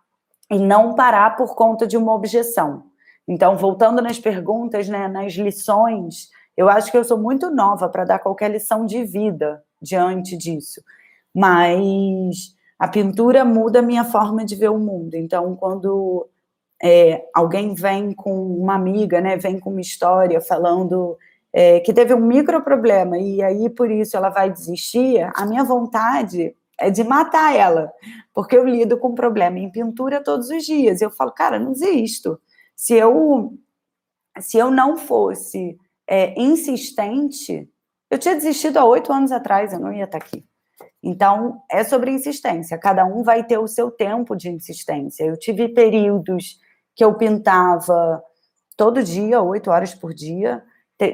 [0.53, 2.83] e não parar por conta de uma objeção.
[3.27, 8.05] Então, voltando nas perguntas, né, nas lições, eu acho que eu sou muito nova para
[8.05, 10.81] dar qualquer lição de vida diante disso.
[11.33, 15.15] Mas a pintura muda a minha forma de ver o mundo.
[15.15, 16.27] Então, quando
[16.81, 21.17] é, alguém vem com uma amiga, né, vem com uma história falando
[21.53, 25.63] é, que teve um micro problema e aí por isso ela vai desistir, a minha
[25.63, 27.91] vontade é de matar ela,
[28.33, 31.01] porque eu lido com problema em pintura todos os dias.
[31.01, 32.39] Eu falo, cara, não desisto.
[32.75, 33.53] Se eu,
[34.39, 37.69] se eu não fosse é, insistente,
[38.09, 40.43] eu tinha desistido há oito anos atrás, eu não ia estar aqui.
[41.01, 42.77] Então, é sobre insistência.
[42.77, 45.23] Cada um vai ter o seu tempo de insistência.
[45.23, 46.59] Eu tive períodos
[46.95, 48.23] que eu pintava
[48.75, 50.63] todo dia, oito horas por dia.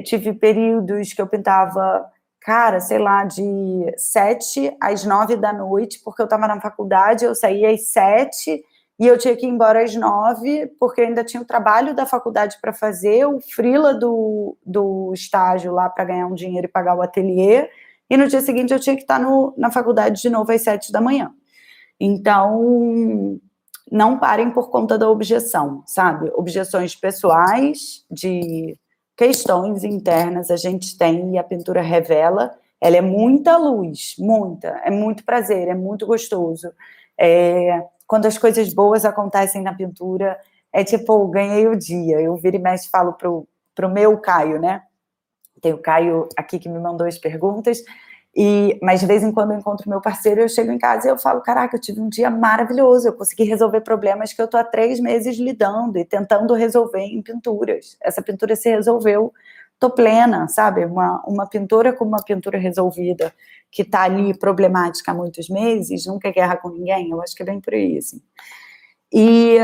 [0.04, 2.10] Tive períodos que eu pintava
[2.42, 7.36] cara, sei lá, de sete às nove da noite, porque eu estava na faculdade, eu
[7.36, 8.64] saía às sete
[9.00, 12.06] e eu tinha que ir embora às nove, porque eu ainda tinha o trabalho da
[12.06, 16.96] faculdade para fazer, o frila do, do estágio lá para ganhar um dinheiro e pagar
[16.96, 17.70] o ateliê,
[18.10, 20.92] e no dia seguinte eu tinha que estar no, na faculdade de novo às sete
[20.92, 21.32] da manhã.
[22.00, 23.40] Então,
[23.92, 26.32] não parem por conta da objeção, sabe?
[26.36, 28.78] Objeções pessoais, de
[29.20, 32.58] questões internas a gente tem e a pintura revela.
[32.80, 36.72] Ela é muita luz, muita, é muito prazer, é muito gostoso.
[37.20, 40.40] É, quando as coisas boas acontecem na pintura,
[40.72, 42.22] é tipo, ganhei o dia.
[42.22, 43.46] Eu viro e mexe falo pro,
[43.76, 44.84] pro meu Caio, né?
[45.62, 47.84] Tem o Caio aqui que me mandou as perguntas.
[48.36, 51.12] E, mas de vez em quando eu encontro meu parceiro, eu chego em casa e
[51.12, 54.56] eu falo, caraca, eu tive um dia maravilhoso, eu consegui resolver problemas que eu tô
[54.58, 57.98] há três meses lidando e tentando resolver em pinturas.
[58.02, 59.34] Essa pintura se resolveu,
[59.80, 60.86] tô plena, sabe?
[60.86, 63.34] Uma, uma pintura com uma pintura resolvida,
[63.72, 67.46] que tá ali problemática há muitos meses, nunca guerra com ninguém, eu acho que é
[67.46, 68.22] bem por aí, assim.
[69.12, 69.58] E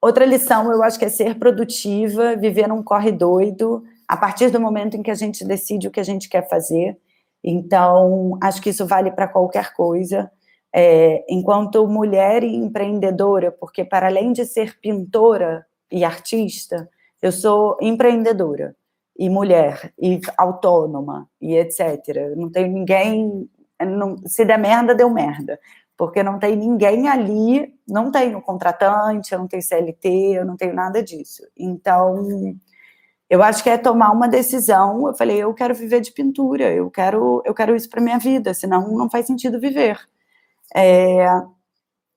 [0.00, 4.60] outra lição, eu acho que é ser produtiva, viver num corre doido, a partir do
[4.60, 6.96] momento em que a gente decide o que a gente quer fazer,
[7.42, 10.30] então, acho que isso vale para qualquer coisa.
[10.74, 16.88] É, enquanto mulher e empreendedora, porque para além de ser pintora e artista,
[17.22, 18.76] eu sou empreendedora
[19.18, 22.34] e mulher e autônoma e etc.
[22.36, 23.48] Não tenho ninguém.
[23.80, 25.58] Não, se der merda, deu merda.
[25.96, 30.74] Porque não tem ninguém ali, não tenho contratante, eu não tenho CLT, eu não tenho
[30.74, 31.42] nada disso.
[31.56, 32.54] Então,
[33.28, 35.08] eu acho que é tomar uma decisão.
[35.08, 38.54] Eu falei, eu quero viver de pintura, eu quero, eu quero isso para minha vida,
[38.54, 39.98] senão não faz sentido viver.
[40.74, 41.26] É,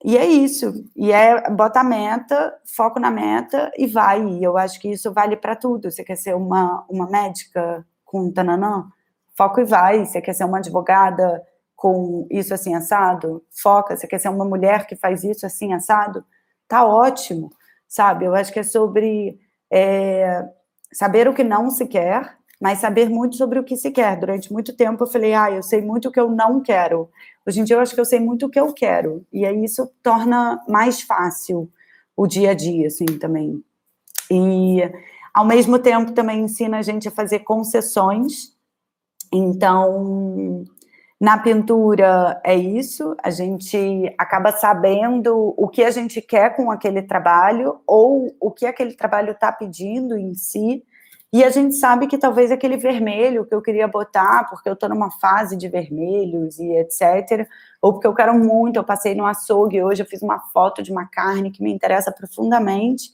[0.04, 0.74] e é isso.
[0.96, 4.26] E é botar meta, foco na meta e vai.
[4.26, 5.92] E eu acho que isso vale para tudo.
[5.92, 8.88] Você quer ser uma, uma médica com tananã?
[9.36, 10.06] Foco e vai.
[10.06, 11.44] Você quer ser uma advogada
[11.76, 13.44] com isso assim assado?
[13.52, 13.98] Foca.
[13.98, 16.24] Você quer ser uma mulher que faz isso assim assado?
[16.68, 17.50] Tá ótimo,
[17.88, 18.26] sabe?
[18.26, 19.40] Eu acho que é sobre
[19.72, 20.46] é,
[20.92, 24.20] saber o que não se quer, mas saber muito sobre o que se quer.
[24.20, 27.10] Durante muito tempo eu falei, ah, eu sei muito o que eu não quero.
[27.46, 29.26] Hoje em dia eu acho que eu sei muito o que eu quero.
[29.32, 31.70] E aí isso torna mais fácil
[32.16, 33.64] o dia a dia, assim, também.
[34.30, 34.82] E
[35.34, 38.54] ao mesmo tempo também ensina a gente a fazer concessões.
[39.32, 40.66] Então,
[41.20, 47.02] na pintura é isso, a gente acaba sabendo o que a gente quer com aquele
[47.02, 50.84] trabalho ou o que aquele trabalho está pedindo em si,
[51.32, 54.90] e a gente sabe que talvez aquele vermelho que eu queria botar, porque eu estou
[54.90, 57.48] numa fase de vermelhos e etc.,
[57.82, 60.92] ou porque eu quero muito, eu passei no açougue hoje, eu fiz uma foto de
[60.92, 63.12] uma carne que me interessa profundamente,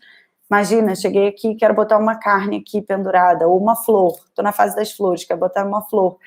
[0.50, 4.14] Imagina, cheguei aqui, quero botar uma carne aqui pendurada, ou uma flor.
[4.28, 6.18] Estou na fase das flores, quero botar uma flor.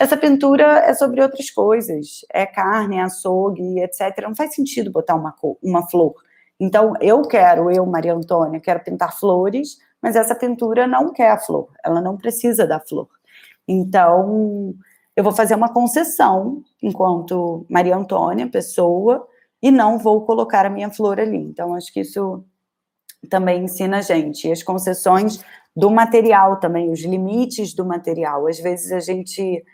[0.00, 2.24] Essa pintura é sobre outras coisas.
[2.32, 4.22] É carne, é açougue, etc.
[4.22, 6.14] Não faz sentido botar uma, uma flor.
[6.58, 11.38] Então, eu quero, eu, Maria Antônia, quero pintar flores, mas essa pintura não quer a
[11.38, 11.68] flor.
[11.84, 13.08] Ela não precisa da flor.
[13.66, 14.74] Então,
[15.14, 19.26] eu vou fazer uma concessão enquanto Maria Antônia, pessoa,
[19.62, 21.36] e não vou colocar a minha flor ali.
[21.36, 22.44] Então, acho que isso
[23.28, 24.48] também ensina a gente.
[24.48, 25.44] E as concessões
[25.74, 28.46] do material também, os limites do material.
[28.46, 29.64] Às vezes a gente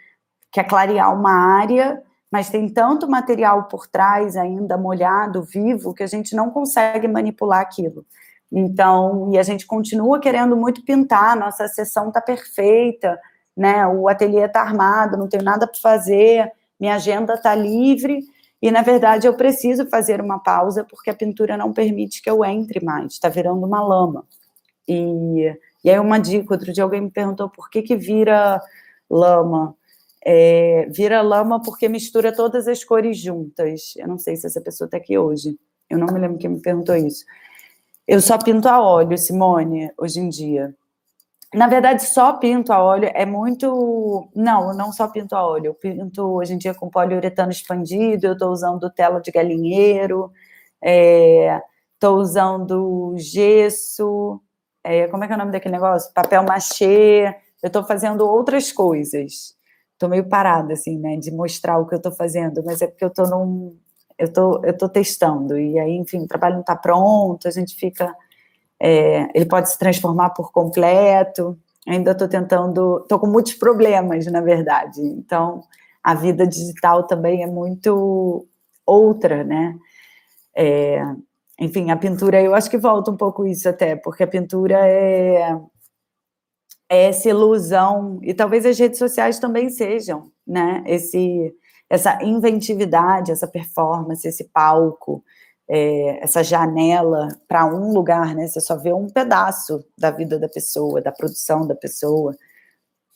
[0.53, 6.07] quer clarear uma área, mas tem tanto material por trás ainda molhado, vivo, que a
[6.07, 8.05] gente não consegue manipular aquilo.
[8.53, 13.19] Então, e a gente continua querendo muito pintar, nossa sessão está perfeita,
[13.57, 13.87] né?
[13.87, 18.21] O ateliê está armado, não tenho nada para fazer, minha agenda está livre,
[18.65, 22.43] e, na verdade, eu preciso fazer uma pausa porque a pintura não permite que eu
[22.43, 24.27] entre mais, está virando uma lama.
[24.89, 25.55] E,
[25.85, 28.59] e aí, uma dica: outro dia alguém me perguntou por que, que vira
[29.11, 29.77] lama.
[30.25, 33.93] É, vira lama porque mistura todas as cores juntas.
[33.99, 35.59] Eu não sei se essa pessoa está aqui hoje.
[35.91, 37.23] Eu não me lembro quem me perguntou isso.
[38.09, 40.75] Eu só pinto a óleo, Simone, hoje em dia.
[41.55, 44.29] Na verdade, só pinto a óleo é muito.
[44.35, 45.67] Não, não só pinto a óleo.
[45.69, 50.33] Eu pinto hoje em dia com poliuretano expandido, eu estou usando tela de galinheiro,
[50.83, 54.41] estou é, usando gesso.
[54.83, 56.13] É, como é que é o nome daquele negócio?
[56.13, 57.27] Papel machê.
[57.63, 59.55] Eu estou fazendo outras coisas.
[59.93, 63.05] Estou meio parada, assim, né, de mostrar o que eu estou fazendo, mas é porque
[63.05, 63.79] eu estou num.
[64.19, 67.75] Eu tô, eu tô testando, e aí, enfim, o trabalho não está pronto, a gente
[67.75, 68.15] fica
[68.87, 71.59] é, ele pode se transformar por completo.
[71.89, 75.01] Ainda estou tentando, estou com muitos problemas, na verdade.
[75.01, 75.63] Então,
[76.03, 78.47] a vida digital também é muito
[78.85, 79.75] outra, né?
[80.55, 81.03] É,
[81.59, 85.59] enfim, a pintura, eu acho que volta um pouco isso até, porque a pintura é,
[86.87, 90.85] é essa ilusão, e talvez as redes sociais também sejam, né?
[90.87, 91.55] Esse,
[91.89, 95.25] essa inventividade, essa performance, esse palco,
[95.69, 98.47] é, essa janela para um lugar, né?
[98.47, 102.37] Você só vê um pedaço da vida da pessoa, da produção da pessoa.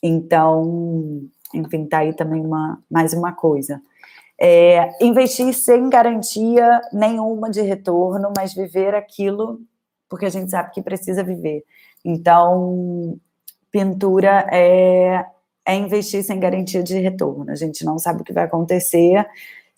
[0.01, 1.21] Então,
[1.53, 3.81] enfim, tá aí também uma, mais uma coisa.
[4.41, 9.59] É, investir sem garantia nenhuma de retorno, mas viver aquilo
[10.09, 11.63] porque a gente sabe que precisa viver.
[12.03, 13.17] Então,
[13.71, 15.23] pintura é,
[15.65, 17.51] é investir sem garantia de retorno.
[17.51, 19.25] A gente não sabe o que vai acontecer,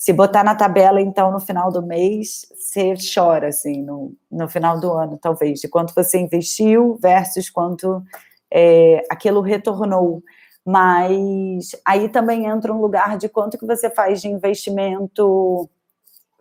[0.02, 4.80] se botar na tabela, então, no final do mês, você chora, assim, no, no final
[4.80, 8.02] do ano, talvez, de quanto você investiu versus quanto
[8.50, 10.24] é, aquilo retornou.
[10.66, 15.70] Mas aí também entra um lugar de quanto que você faz de investimento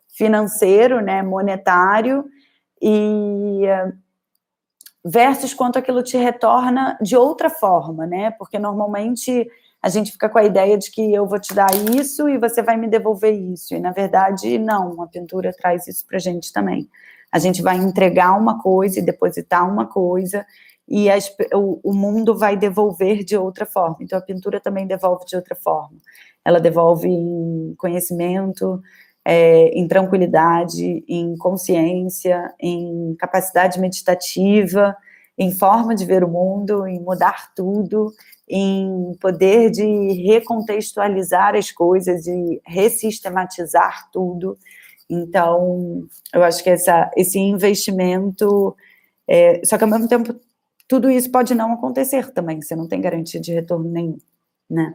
[0.09, 2.25] financeiro, né, monetário,
[2.81, 3.67] e
[5.05, 8.31] versus quanto aquilo te retorna de outra forma, né?
[8.31, 9.47] Porque normalmente
[9.83, 12.63] a gente fica com a ideia de que eu vou te dar isso e você
[12.63, 13.75] vai me devolver isso.
[13.75, 16.89] E na verdade, não, a pintura traz isso para a gente também.
[17.33, 20.45] A gente vai entregar uma coisa e depositar uma coisa,
[20.89, 21.07] e
[21.55, 23.99] o, o mundo vai devolver de outra forma.
[24.01, 25.97] Então a pintura também devolve de outra forma.
[26.45, 28.83] Ela devolve em conhecimento,
[29.25, 34.97] é, em tranquilidade, em consciência, em capacidade meditativa,
[35.39, 38.13] em forma de ver o mundo, em mudar tudo,
[38.51, 39.85] em poder de
[40.27, 44.59] recontextualizar as coisas e resistematizar tudo.
[45.09, 48.77] Então, eu acho que essa, esse investimento.
[49.29, 50.35] É, só que ao mesmo tempo,
[50.89, 54.19] tudo isso pode não acontecer também, você não tem garantia de retorno nenhum,
[54.69, 54.93] né?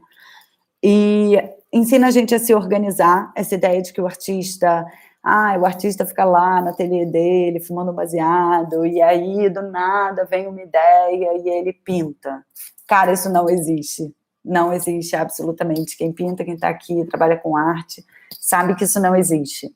[0.84, 1.38] E
[1.72, 4.86] ensina a gente a se organizar, essa ideia de que o artista
[5.28, 10.48] ah, o artista fica lá na ateliê dele, fumando baseado, e aí, do nada, vem
[10.48, 12.46] uma ideia e ele pinta.
[12.88, 14.14] Cara, isso não existe.
[14.44, 15.98] Não existe absolutamente.
[15.98, 18.06] Quem pinta, quem está aqui, trabalha com arte,
[18.40, 19.74] sabe que isso não existe.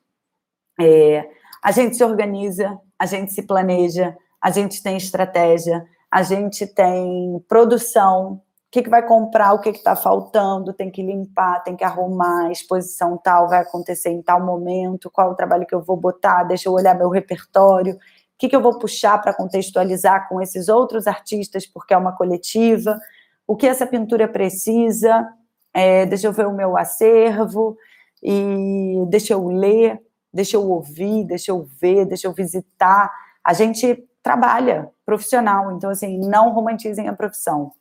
[0.79, 1.27] É,
[1.61, 7.43] a gente se organiza, a gente se planeja, a gente tem estratégia, a gente tem
[7.47, 8.33] produção,
[8.69, 12.51] o que, que vai comprar, o que está faltando, tem que limpar, tem que arrumar,
[12.51, 16.69] exposição tal vai acontecer em tal momento, qual o trabalho que eu vou botar, deixa
[16.69, 17.97] eu olhar meu repertório,
[18.39, 22.97] que, que eu vou puxar para contextualizar com esses outros artistas, porque é uma coletiva,
[23.45, 25.27] o que essa pintura precisa,
[25.73, 27.77] é, deixa eu ver o meu acervo,
[28.23, 30.01] e deixa eu ler,
[30.33, 33.11] deixa eu ouvir, deixa eu ver, deixa eu visitar.
[33.43, 37.71] A gente trabalha profissional, então, assim, não romantizem a profissão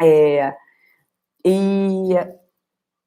[0.00, 0.54] é,
[1.44, 2.14] e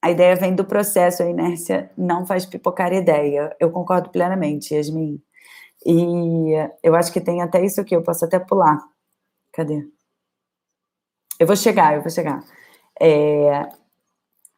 [0.01, 3.55] a ideia vem do processo, a inércia não faz pipocar ideia.
[3.59, 5.21] Eu concordo plenamente, Yasmin.
[5.85, 6.53] E
[6.83, 8.79] eu acho que tem até isso aqui, eu posso até pular.
[9.53, 9.87] Cadê?
[11.39, 12.43] Eu vou chegar, eu vou chegar.
[12.99, 13.67] É,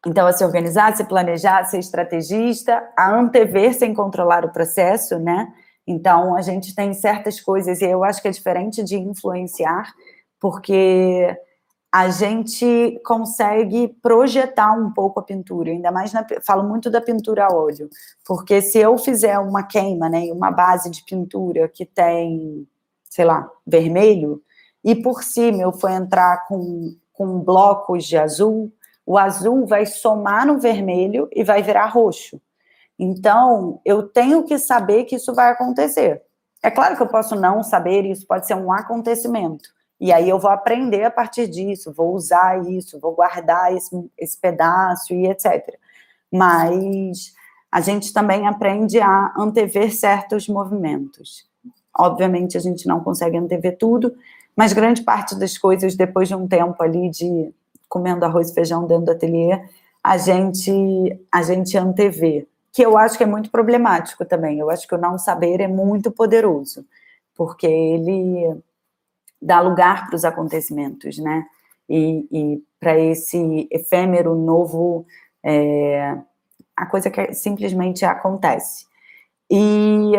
[0.06, 5.54] então, a se organizar, se planejar, ser estrategista, a antever sem controlar o processo, né?
[5.88, 9.94] Então, a gente tem certas coisas, e eu acho que é diferente de influenciar,
[10.40, 11.38] porque
[11.94, 17.46] a gente consegue projetar um pouco a pintura, ainda mais na, falo muito da pintura
[17.46, 17.88] a óleo,
[18.26, 22.68] porque se eu fizer uma queima, né, uma base de pintura que tem,
[23.08, 24.42] sei lá, vermelho,
[24.84, 28.74] e por cima eu for entrar com, com blocos de azul,
[29.06, 32.42] o azul vai somar no vermelho e vai virar roxo.
[32.98, 36.24] Então, eu tenho que saber que isso vai acontecer.
[36.64, 39.70] É claro que eu posso não saber, isso pode ser um acontecimento,
[40.04, 44.38] e aí eu vou aprender a partir disso, vou usar isso, vou guardar esse, esse
[44.38, 45.78] pedaço e etc.
[46.30, 47.34] Mas
[47.72, 51.48] a gente também aprende a antever certos movimentos.
[51.98, 54.14] Obviamente a gente não consegue antever tudo,
[54.58, 57.56] mas grande parte das coisas, depois de um tempo ali de
[57.88, 59.58] comendo arroz e feijão dentro do ateliê,
[60.04, 64.60] a gente, a gente antevê, que eu acho que é muito problemático também.
[64.60, 66.86] Eu acho que o não saber é muito poderoso,
[67.38, 68.62] porque ele
[69.44, 71.46] dar lugar para os acontecimentos, né?
[71.90, 75.06] E, e para esse efêmero novo,
[75.44, 76.18] é,
[76.76, 78.86] a coisa que simplesmente acontece.
[79.52, 80.14] E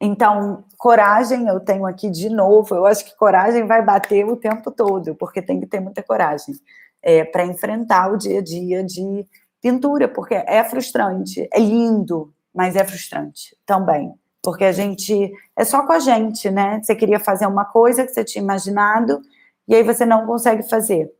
[0.00, 2.74] então, coragem eu tenho aqui de novo.
[2.74, 6.54] Eu acho que coragem vai bater o tempo todo, porque tem que ter muita coragem
[7.02, 9.26] é, para enfrentar o dia a dia de
[9.62, 14.14] pintura, porque é frustrante, é lindo, mas é frustrante também
[14.44, 16.80] porque a gente é só com a gente, né?
[16.82, 19.22] Você queria fazer uma coisa que você tinha imaginado
[19.66, 21.10] e aí você não consegue fazer.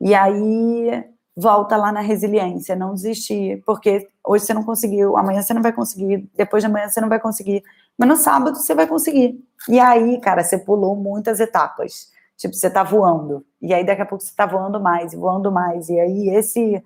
[0.00, 1.04] E aí
[1.36, 5.72] volta lá na resiliência, não desistir, porque hoje você não conseguiu, amanhã você não vai
[5.72, 7.62] conseguir, depois de amanhã você não vai conseguir,
[7.98, 9.38] mas no sábado você vai conseguir.
[9.68, 12.12] E aí, cara, você pulou muitas etapas.
[12.36, 15.88] Tipo, você tá voando, e aí daqui a pouco você tá voando mais, voando mais,
[15.88, 16.82] e aí esse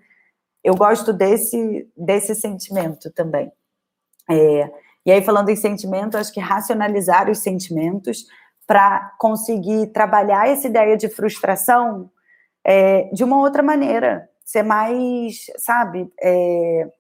[0.63, 3.51] eu gosto desse desse sentimento também.
[4.31, 4.71] É,
[5.09, 8.27] e aí, falando em sentimento, acho que racionalizar os sentimentos
[8.67, 12.11] para conseguir trabalhar essa ideia de frustração
[12.63, 16.91] é, de uma outra maneira, ser mais, sabe, é,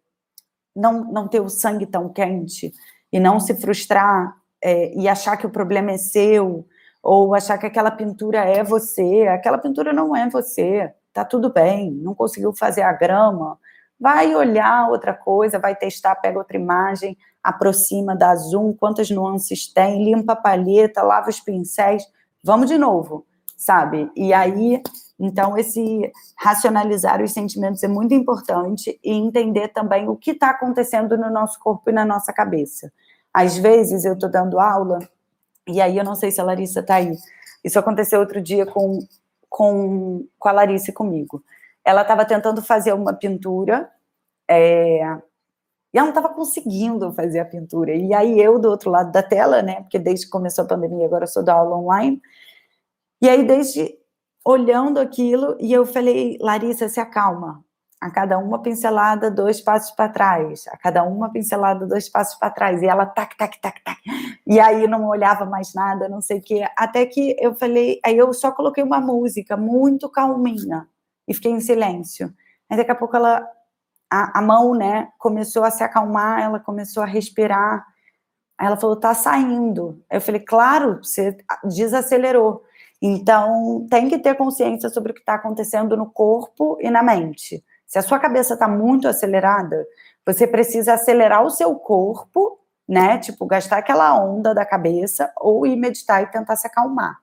[0.74, 2.72] não, não ter o sangue tão quente
[3.12, 4.34] e não se frustrar
[4.64, 6.66] é, e achar que o problema é seu
[7.02, 11.90] ou achar que aquela pintura é você, aquela pintura não é você, tá tudo bem,
[11.90, 13.58] não conseguiu fazer a grama,
[14.00, 20.04] vai olhar outra coisa, vai testar, pega outra imagem, aproxima, dá zoom, quantas nuances tem,
[20.04, 22.04] limpa a palheta, lava os pincéis,
[22.42, 23.26] vamos de novo.
[23.58, 24.10] sabe?
[24.16, 24.80] E aí,
[25.18, 31.18] então, esse racionalizar os sentimentos é muito importante e entender também o que está acontecendo
[31.18, 32.92] no nosso corpo e na nossa cabeça.
[33.34, 35.00] Às vezes eu estou dando aula,
[35.66, 37.12] e aí eu não sei se a Larissa está aí.
[37.64, 39.00] Isso aconteceu outro dia com,
[39.50, 41.42] com, com a Larissa e comigo.
[41.84, 43.90] Ela estava tentando fazer uma pintura,
[44.48, 45.18] é,
[45.92, 47.94] e ela não estava conseguindo fazer a pintura.
[47.94, 51.06] E aí eu, do outro lado da tela, né, porque desde que começou a pandemia,
[51.06, 52.20] agora eu sou da aula online,
[53.22, 53.96] e aí desde
[54.44, 57.62] olhando aquilo, e eu falei, Larissa, se acalma,
[58.00, 62.50] a cada uma pincelada, dois passos para trás, a cada uma pincelada, dois passos para
[62.50, 63.98] trás, e ela tac, tac, tac, tac,
[64.46, 68.16] e aí não olhava mais nada, não sei o quê, até que eu falei, aí
[68.16, 70.88] eu só coloquei uma música muito calminha,
[71.26, 72.32] e fiquei em silêncio,
[72.70, 73.46] aí daqui a pouco ela,
[74.10, 77.86] a, a mão, né, começou a se acalmar, ela começou a respirar,
[78.58, 82.62] aí ela falou, tá saindo, eu falei, claro, você desacelerou,
[83.00, 87.64] então tem que ter consciência sobre o que está acontecendo no corpo e na mente,
[87.88, 89.86] se a sua cabeça está muito acelerada,
[90.24, 93.16] você precisa acelerar o seu corpo, né?
[93.16, 97.16] Tipo, gastar aquela onda da cabeça ou ir meditar e tentar se acalmar.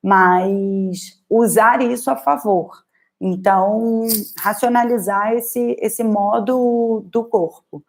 [0.00, 2.83] Mas usar isso a favor.
[3.20, 4.06] Então,
[4.38, 7.82] racionalizar esse, esse modo do corpo.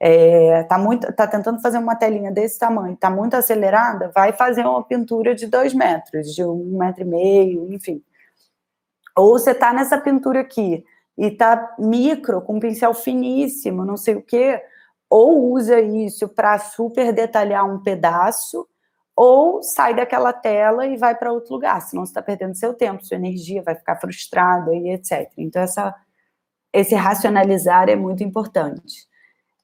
[0.00, 4.66] É, tá, muito, tá tentando fazer uma telinha desse tamanho, tá muito acelerada, vai fazer
[4.66, 8.02] uma pintura de dois metros, de um metro e meio, enfim.
[9.16, 10.84] Ou você tá nessa pintura aqui,
[11.16, 14.60] e tá micro, com um pincel finíssimo, não sei o quê,
[15.08, 18.66] ou usa isso para super detalhar um pedaço,
[19.16, 23.04] ou sai daquela tela e vai para outro lugar, senão você está perdendo seu tempo,
[23.04, 25.30] sua energia, vai ficar frustrada e etc.
[25.36, 25.94] Então, essa,
[26.72, 29.06] esse racionalizar é muito importante.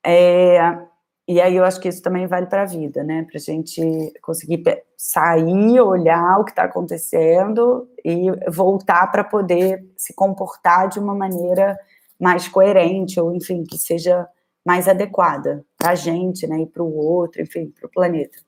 [0.05, 0.79] É,
[1.27, 3.23] e aí eu acho que isso também vale para a vida, né?
[3.25, 3.83] Para a gente
[4.23, 4.63] conseguir
[4.97, 11.79] sair, olhar o que está acontecendo e voltar para poder se comportar de uma maneira
[12.19, 14.27] mais coerente, ou enfim, que seja
[14.65, 16.61] mais adequada para a gente, né?
[16.63, 18.39] E para o outro, enfim, para o planeta.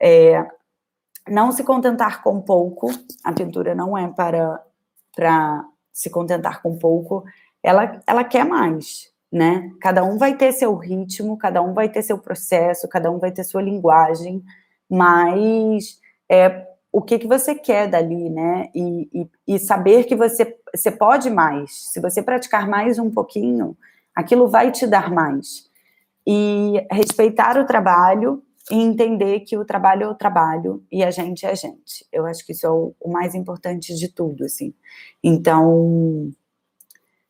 [0.00, 0.46] É,
[1.28, 2.90] não se contentar com pouco,
[3.22, 4.60] a pintura não é para,
[5.14, 7.24] para se contentar com pouco,
[7.62, 9.70] ela, ela quer mais, né?
[9.80, 13.30] Cada um vai ter seu ritmo, cada um vai ter seu processo, cada um vai
[13.30, 14.42] ter sua linguagem,
[14.88, 18.68] mas é o que, que você quer dali, né?
[18.74, 19.08] E,
[19.46, 21.92] e, e saber que você, você pode mais.
[21.92, 23.76] Se você praticar mais um pouquinho,
[24.14, 25.70] aquilo vai te dar mais.
[26.26, 31.44] E respeitar o trabalho e entender que o trabalho é o trabalho e a gente
[31.44, 32.06] é a gente.
[32.12, 34.72] Eu acho que isso é o, mais importante de tudo, assim.
[35.22, 36.30] Então,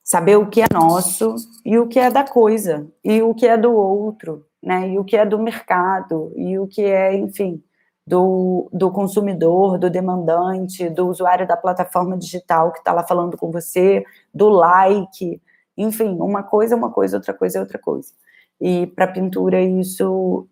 [0.05, 1.35] saber o que é nosso
[1.65, 4.91] e o que é da coisa, e o que é do outro, né?
[4.91, 7.63] E o que é do mercado, e o que é, enfim,
[8.07, 13.51] do, do consumidor, do demandante, do usuário da plataforma digital que está lá falando com
[13.51, 15.41] você, do like,
[15.77, 18.13] enfim, uma coisa é uma coisa, outra coisa é outra coisa.
[18.61, 20.47] E para pintura isso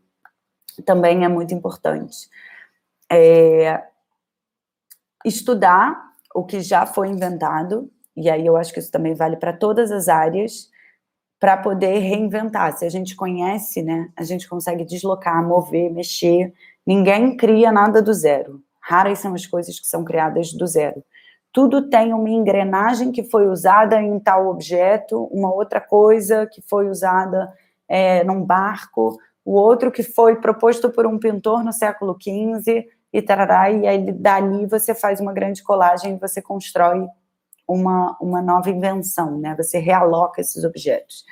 [0.82, 2.28] também é muito importante.
[3.10, 3.82] É,
[5.24, 9.52] estudar o que já foi inventado, e aí eu acho que isso também vale para
[9.52, 10.70] todas as áreas,
[11.40, 12.76] para poder reinventar.
[12.76, 16.52] Se a gente conhece, né, a gente consegue deslocar, mover, mexer.
[16.86, 18.60] Ninguém cria nada do zero.
[18.80, 21.04] Raras são as coisas que são criadas do zero.
[21.52, 26.88] Tudo tem uma engrenagem que foi usada em tal objeto, uma outra coisa que foi
[26.88, 27.52] usada
[27.88, 29.18] é, num barco,
[29.48, 34.12] o outro que foi proposto por um pintor no século XV, e tarará, e aí
[34.12, 37.06] dali você faz uma grande colagem e você constrói
[37.66, 39.54] uma, uma nova invenção, né?
[39.56, 41.24] Você realoca esses objetos.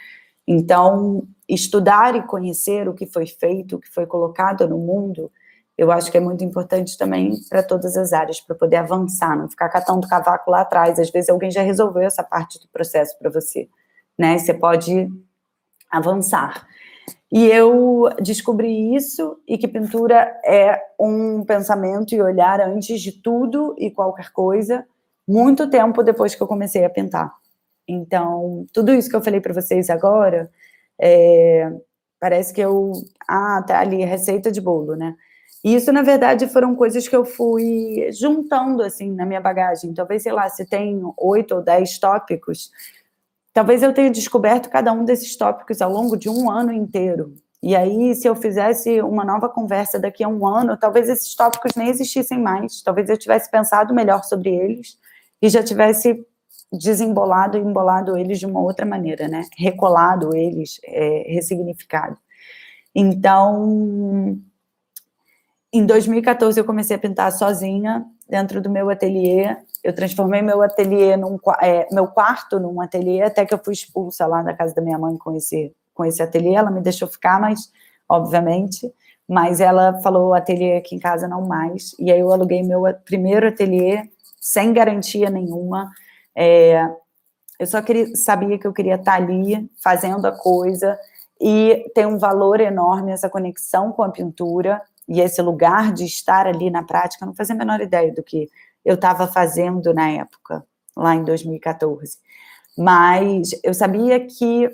[0.48, 5.30] Então, estudar e conhecer o que foi feito, o que foi colocado no mundo,
[5.76, 9.46] eu acho que é muito importante também para todas as áreas, para poder avançar, não
[9.46, 10.98] ficar catando cavaco lá atrás.
[10.98, 13.68] Às vezes alguém já resolveu essa parte do processo para você,
[14.18, 14.38] né?
[14.38, 15.06] Você pode
[15.90, 16.66] avançar.
[17.30, 23.74] E eu descobri isso e que pintura é um pensamento e olhar antes de tudo
[23.78, 24.86] e qualquer coisa,
[25.26, 27.32] muito tempo depois que eu comecei a pintar.
[27.88, 30.50] Então, tudo isso que eu falei para vocês agora,
[31.00, 31.72] é,
[32.20, 32.92] parece que eu.
[33.28, 35.14] Ah, tá ali, receita de bolo, né?
[35.64, 39.92] E isso, na verdade, foram coisas que eu fui juntando, assim, na minha bagagem.
[39.94, 42.70] Talvez, sei lá, se tem oito ou dez tópicos,
[43.56, 47.34] talvez eu tenha descoberto cada um desses tópicos ao longo de um ano inteiro.
[47.62, 51.72] E aí, se eu fizesse uma nova conversa daqui a um ano, talvez esses tópicos
[51.74, 52.82] nem existissem mais.
[52.82, 54.98] Talvez eu tivesse pensado melhor sobre eles
[55.40, 56.22] e já tivesse
[56.70, 59.40] desembolado e embolado eles de uma outra maneira, né?
[59.56, 62.18] Recolado eles, é, ressignificado.
[62.94, 64.38] Então,
[65.72, 69.56] em 2014 eu comecei a pintar sozinha dentro do meu ateliê.
[69.86, 74.26] Eu transformei meu ateliê num é, meu quarto num ateliê, até que eu fui expulsa
[74.26, 76.54] lá da casa da minha mãe com esse com esse ateliê.
[76.56, 77.70] Ela me deixou ficar, mas
[78.08, 78.92] obviamente,
[79.28, 81.94] mas ela falou ateliê aqui em casa não mais.
[82.00, 84.10] E aí eu aluguei meu primeiro ateliê
[84.40, 85.88] sem garantia nenhuma.
[86.34, 86.84] É,
[87.56, 90.98] eu só queria, sabia que eu queria estar ali fazendo a coisa
[91.40, 96.48] e tem um valor enorme essa conexão com a pintura e esse lugar de estar
[96.48, 97.24] ali na prática.
[97.24, 98.50] Eu não fazia a menor ideia do que
[98.86, 100.64] eu estava fazendo na época,
[100.96, 102.18] lá em 2014.
[102.78, 104.70] Mas eu sabia que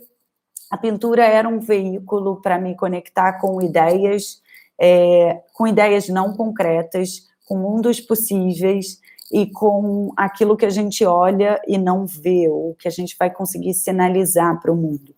[0.70, 4.42] a pintura era um veículo para me conectar com ideias,
[4.78, 9.00] é, com ideias não concretas, com mundos possíveis
[9.32, 13.30] e com aquilo que a gente olha e não vê, ou que a gente vai
[13.30, 15.14] conseguir sinalizar para o mundo,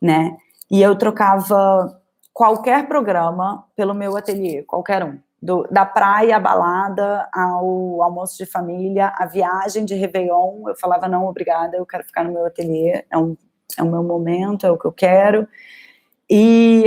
[0.00, 0.34] né?
[0.70, 2.00] E eu trocava
[2.32, 5.18] qualquer programa pelo meu ateliê, qualquer um.
[5.40, 11.06] Do, da praia à balada, ao almoço de família, a viagem de Réveillon, eu falava,
[11.06, 13.36] não, obrigada, eu quero ficar no meu ateliê, é, um,
[13.78, 15.46] é o meu momento, é o que eu quero.
[16.28, 16.86] E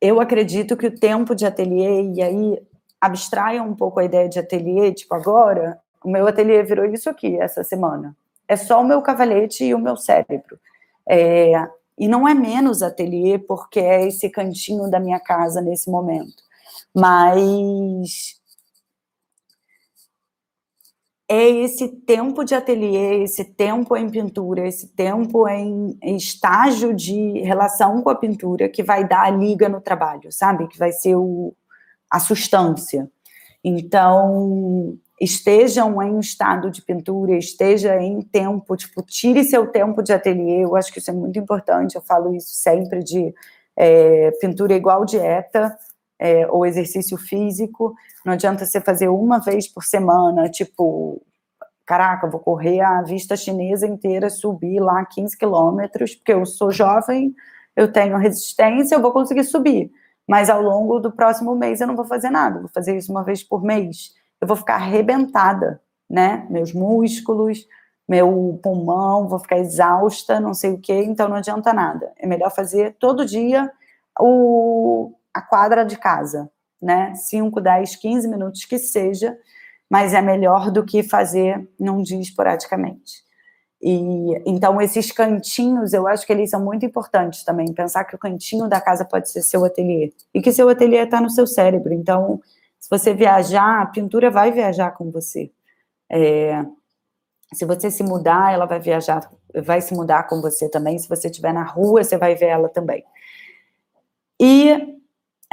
[0.00, 2.62] eu acredito que o tempo de ateliê, e aí
[3.00, 7.36] abstraia um pouco a ideia de ateliê, tipo, agora, o meu ateliê virou isso aqui,
[7.38, 8.16] essa semana.
[8.46, 10.58] É só o meu cavalete e o meu cérebro.
[11.08, 11.52] É,
[11.98, 16.42] e não é menos ateliê, porque é esse cantinho da minha casa nesse momento.
[16.94, 18.40] Mas
[21.32, 28.02] é esse tempo de ateliê, esse tempo em pintura, esse tempo em, estágio de relação
[28.02, 30.68] com a pintura que vai dar a liga no trabalho, sabe?
[30.68, 31.54] Que vai ser o,
[32.10, 33.10] a sustância.
[33.64, 40.64] Então, estejam em estado de pintura, esteja em tempo, tipo, tire seu tempo de ateliê,
[40.64, 43.32] eu acho que isso é muito importante, eu falo isso sempre de
[43.74, 45.74] é, pintura igual dieta,
[46.22, 51.20] é, ou exercício físico, não adianta você fazer uma vez por semana, tipo,
[51.84, 57.34] caraca, vou correr a vista chinesa inteira, subir lá 15 quilômetros, porque eu sou jovem,
[57.74, 59.90] eu tenho resistência, eu vou conseguir subir,
[60.24, 63.24] mas ao longo do próximo mês eu não vou fazer nada, vou fazer isso uma
[63.24, 66.46] vez por mês, eu vou ficar arrebentada, né?
[66.48, 67.66] Meus músculos,
[68.08, 72.12] meu pulmão, vou ficar exausta, não sei o quê, então não adianta nada.
[72.16, 73.72] É melhor fazer todo dia
[74.20, 77.14] o, a quadra de casa, né?
[77.14, 79.36] 5, 10, 15 minutos que seja,
[79.88, 83.22] mas é melhor do que fazer num dia esporadicamente.
[83.80, 87.72] E então esses cantinhos, eu acho que eles são muito importantes também.
[87.72, 91.20] Pensar que o cantinho da casa pode ser seu ateliê e que seu ateliê está
[91.20, 91.92] no seu cérebro.
[91.92, 92.40] Então
[92.82, 95.52] se você viajar, a pintura vai viajar com você.
[96.10, 96.64] É,
[97.54, 100.98] se você se mudar, ela vai viajar, vai se mudar com você também.
[100.98, 103.04] Se você estiver na rua, você vai ver ela também.
[104.40, 105.00] E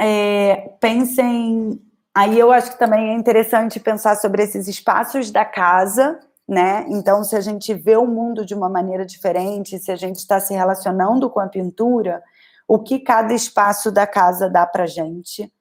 [0.00, 1.80] é, pensem.
[2.14, 6.84] Aí eu acho que também é interessante pensar sobre esses espaços da casa, né?
[6.88, 10.40] Então, se a gente vê o mundo de uma maneira diferente, se a gente está
[10.40, 12.22] se relacionando com a pintura,
[12.66, 15.52] o que cada espaço da casa dá para gente.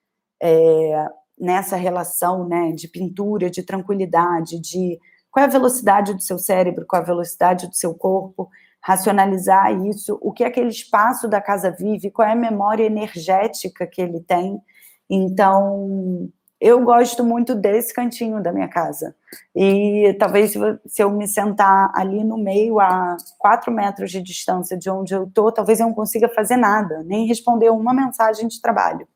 [0.41, 1.05] É,
[1.39, 4.99] nessa relação né, de pintura, de tranquilidade, de
[5.31, 8.49] qual é a velocidade do seu cérebro, qual é a velocidade do seu corpo,
[8.81, 14.01] racionalizar isso, o que aquele espaço da casa vive, qual é a memória energética que
[14.01, 14.61] ele tem.
[15.09, 16.29] Então,
[16.61, 19.15] eu gosto muito desse cantinho da minha casa.
[19.55, 20.53] E talvez
[20.85, 25.23] se eu me sentar ali no meio, a quatro metros de distância de onde eu
[25.23, 29.07] estou, talvez eu não consiga fazer nada, nem responder uma mensagem de trabalho.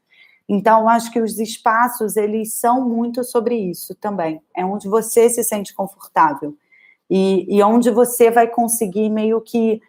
[0.48, 4.42] Então, acho que os espaços, eles são muito sobre isso também.
[4.56, 6.56] É onde você se sente confortável.
[7.16, 9.80] E, e onde você vai conseguir meio que...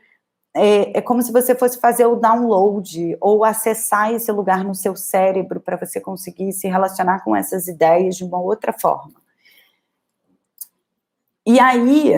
[0.55, 4.95] É, é, como se você fosse fazer o download ou acessar esse lugar no seu
[4.95, 9.15] cérebro para você conseguir se relacionar com essas ideias de uma outra forma.
[11.47, 12.13] E aí,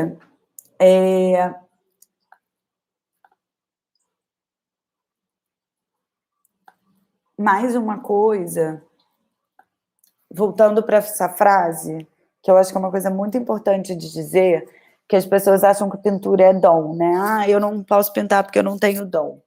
[0.78, 1.54] é,
[7.38, 8.82] mais uma coisa,
[10.30, 12.06] voltando para essa frase,
[12.42, 14.75] que eu acho que é uma coisa muito importante de dizer,
[15.08, 17.14] que as pessoas acham que pintura é dom, né?
[17.18, 19.40] Ah, eu não posso pintar porque eu não tenho dom.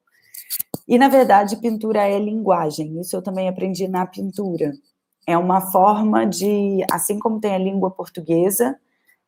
[0.88, 3.00] E, na verdade, pintura é linguagem.
[3.00, 4.74] Isso eu também aprendi na pintura.
[5.28, 8.76] É uma forma de, assim como tem a língua portuguesa,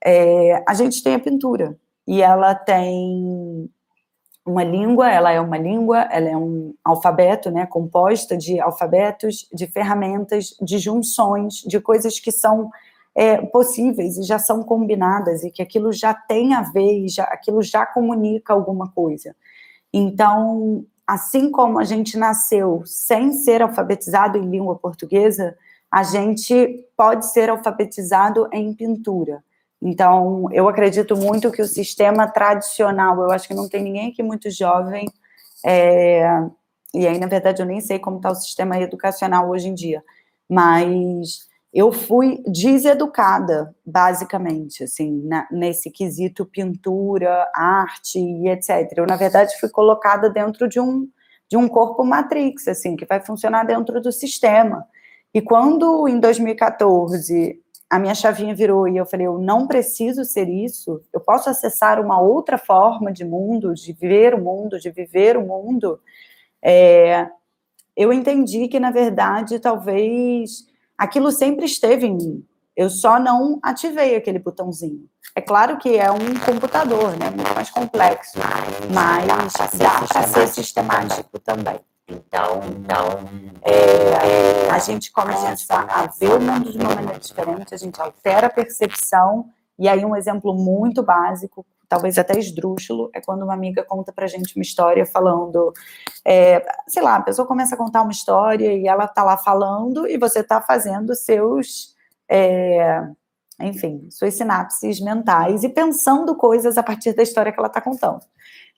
[0.04, 1.78] é, a gente tem a pintura.
[2.08, 3.70] E ela tem
[4.46, 9.68] uma língua, ela é uma língua, ela é um alfabeto, né, composta de alfabetos, de
[9.68, 12.72] ferramentas, de junções, de coisas que são
[13.16, 17.24] é, possíveis e já são combinadas e que aquilo já tem a ver e já,
[17.26, 19.36] aquilo já comunica alguma coisa.
[19.94, 25.58] Então, assim como a gente nasceu sem ser alfabetizado em língua portuguesa,
[25.92, 29.44] a gente pode ser alfabetizado em pintura.
[29.82, 34.24] Então, eu acredito muito que o sistema tradicional, eu acho que não tem ninguém aqui
[34.24, 35.06] muito jovem,
[35.66, 36.24] é,
[36.94, 40.04] e aí, na verdade, eu nem sei como está o sistema educacional hoje em dia,
[40.50, 48.92] mas eu fui deseducada, basicamente, assim, na, nesse quesito pintura, arte e etc.
[48.98, 51.08] Eu, na verdade, fui colocada dentro de um,
[51.50, 54.86] de um corpo matrix, assim, que vai funcionar dentro do sistema.
[55.34, 57.58] E quando, em 2014,
[57.90, 62.02] a minha chavinha virou e eu falei, eu não preciso ser isso, eu posso acessar
[62.04, 66.00] uma outra forma de mundo, de ver o mundo, de viver o mundo,
[66.62, 67.30] é,
[67.96, 70.66] eu entendi que, na verdade, talvez
[71.02, 72.46] aquilo sempre esteve em mim,
[72.78, 75.10] eu só não ativei aquele botãozinho.
[75.36, 78.38] É claro que é um computador, né, muito mais complexo,
[78.94, 81.80] mas dá para ser sistemático também.
[82.08, 83.30] Então, então
[83.64, 88.46] é, a gente começa a ver o mundo de uma maneira diferente, a gente altera
[88.46, 89.50] a percepção,
[89.80, 94.26] e aí um exemplo muito básico, talvez até esdrúxulo, é quando uma amiga conta pra
[94.26, 95.74] gente uma história falando,
[96.26, 100.08] é, sei lá, a pessoa começa a contar uma história e ela tá lá falando
[100.08, 101.94] e você tá fazendo seus,
[102.30, 103.04] é,
[103.60, 108.22] enfim, suas sinapses mentais e pensando coisas a partir da história que ela tá contando.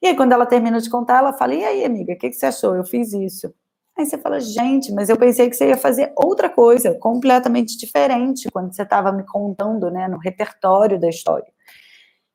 [0.02, 2.36] E aí, quando ela termina de contar, ela fala: E aí, amiga, o que, que
[2.36, 2.76] você achou?
[2.76, 3.54] Eu fiz isso.
[3.96, 8.50] Aí você fala: Gente, mas eu pensei que você ia fazer outra coisa, completamente diferente,
[8.52, 11.54] quando você estava me contando, né, no repertório da história.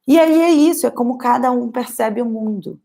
[0.09, 2.81] E aí é isso, é como cada um percebe o mundo.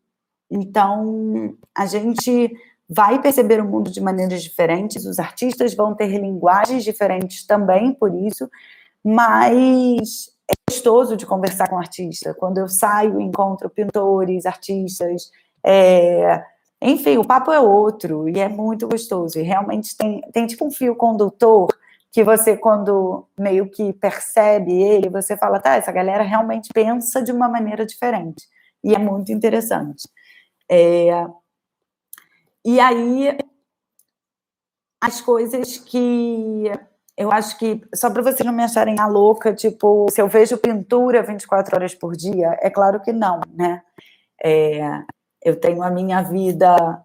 [0.51, 2.51] Então, a gente
[2.88, 8.13] vai perceber o mundo de maneiras diferentes, os artistas vão ter linguagens diferentes também, por
[8.13, 8.49] isso,
[9.01, 12.34] mas é gostoso de conversar com artista.
[12.34, 15.32] Quando eu saio, encontro pintores, artistas,
[15.63, 16.43] é...
[16.82, 19.39] enfim, o papo é outro e é muito gostoso.
[19.39, 21.74] E realmente tem, tem tipo um fio condutor
[22.14, 27.32] que você, quando meio que percebe ele, você fala, tá, essa galera realmente pensa de
[27.32, 28.47] uma maneira diferente.
[28.84, 30.07] E é muito interessante.
[30.70, 31.26] É...
[32.64, 33.36] E aí,
[35.01, 36.72] as coisas que
[37.18, 40.57] eu acho que, só para vocês não me acharem a louca, tipo, se eu vejo
[40.57, 43.82] pintura 24 horas por dia, é claro que não, né?
[44.43, 45.01] É,
[45.43, 47.03] eu tenho a minha vida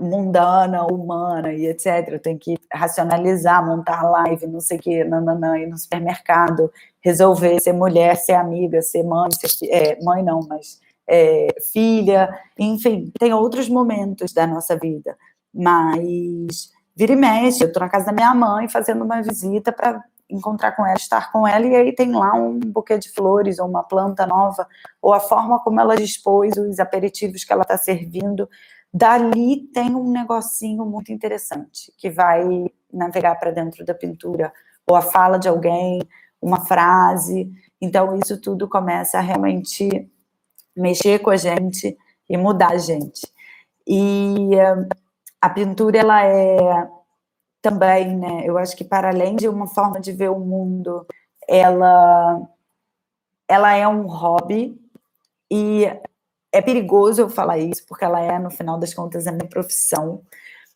[0.00, 2.20] mundana, humana e etc.
[2.22, 6.70] Tenho que racionalizar, montar live, não sei o quê, nananã, ir no supermercado,
[7.00, 12.28] resolver ser mulher, ser amiga, ser mãe, ser, é, mãe não, mas é, filha,
[12.58, 15.16] enfim, tem outros momentos da nossa vida,
[15.54, 17.62] mas vira e mexe.
[17.62, 21.32] Eu estou na casa da minha mãe fazendo uma visita para encontrar com ela, estar
[21.32, 24.66] com ela, e aí tem lá um buquê de flores, ou uma planta nova,
[25.00, 28.48] ou a forma como ela dispôs os aperitivos que ela está servindo.
[28.92, 34.52] Dali tem um negocinho muito interessante, que vai navegar para dentro da pintura,
[34.86, 36.00] ou a fala de alguém,
[36.40, 37.50] uma frase.
[37.80, 40.10] Então, isso tudo começa a realmente
[40.76, 41.96] mexer com a gente
[42.28, 43.26] e mudar a gente.
[43.86, 44.50] E
[45.40, 46.88] a pintura ela é
[47.62, 48.42] também, né?
[48.46, 51.06] Eu acho que para além de uma forma de ver o mundo,
[51.48, 52.40] ela
[53.48, 54.78] ela é um hobby
[55.50, 55.86] e
[56.52, 60.22] é perigoso eu falar isso porque ela é no final das contas a minha profissão,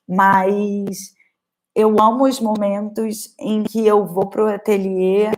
[0.09, 1.15] mas
[1.75, 5.31] eu amo os momentos em que eu vou para o ateliê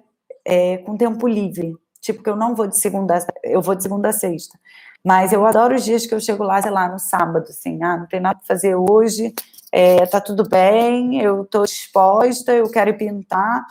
[0.45, 4.09] é, com tempo livre, tipo que eu não vou de segunda, eu vou de segunda
[4.09, 4.59] a sexta.
[5.05, 7.99] Mas eu adoro os dias que eu chego lá, sei lá, no sábado, assim, ah,
[7.99, 9.35] não tem nada para fazer hoje,
[9.71, 13.65] é, tá tudo bem, eu estou disposta, eu quero pintar,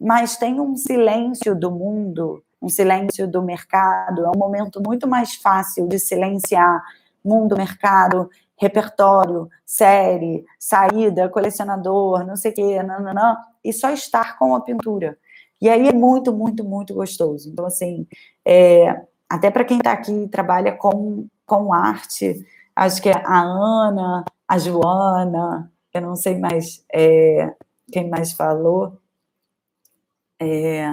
[0.00, 5.34] mas tem um silêncio do mundo, um silêncio do mercado, é um momento muito mais
[5.34, 6.82] fácil de silenciar
[7.24, 14.54] mundo, mercado, repertório, série, saída, colecionador, não sei o quê, nananã, e só estar com
[14.54, 15.18] a pintura.
[15.60, 17.50] E aí é muito, muito, muito gostoso.
[17.50, 18.06] Então, assim,
[18.44, 23.40] é, até para quem está aqui e trabalha com, com arte, acho que é a
[23.40, 27.54] Ana, a Joana, eu não sei mais é,
[27.92, 28.98] quem mais falou,
[30.40, 30.92] é,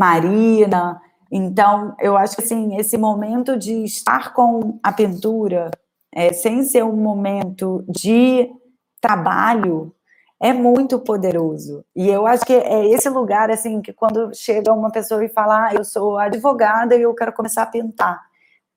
[0.00, 0.98] Marina.
[1.30, 5.70] Então, eu acho que assim, esse momento de estar com a pintura,
[6.10, 8.50] é, sem ser um momento de
[8.98, 9.94] trabalho,
[10.40, 11.84] é muito poderoso.
[11.94, 15.66] E eu acho que é esse lugar, assim, que quando chega uma pessoa e fala,
[15.66, 18.18] ah, eu sou advogada e eu quero começar a pintar.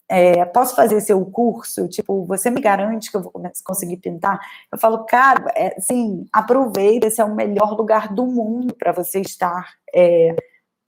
[0.09, 1.87] É, posso fazer seu curso?
[1.87, 3.31] Tipo, você me garante que eu vou
[3.63, 4.39] conseguir pintar?
[4.71, 9.21] Eu falo, cara, é, assim, aproveita, esse é o melhor lugar do mundo para você
[9.21, 10.35] estar é,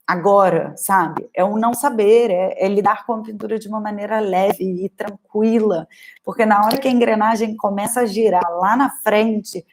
[0.06, 1.28] agora, sabe?
[1.34, 4.88] É o não saber, é, é, lidar com a pintura de uma maneira leve e
[4.88, 5.88] tranquila,
[6.24, 9.66] porque na hora que a engrenagem começa a girar lá na frente,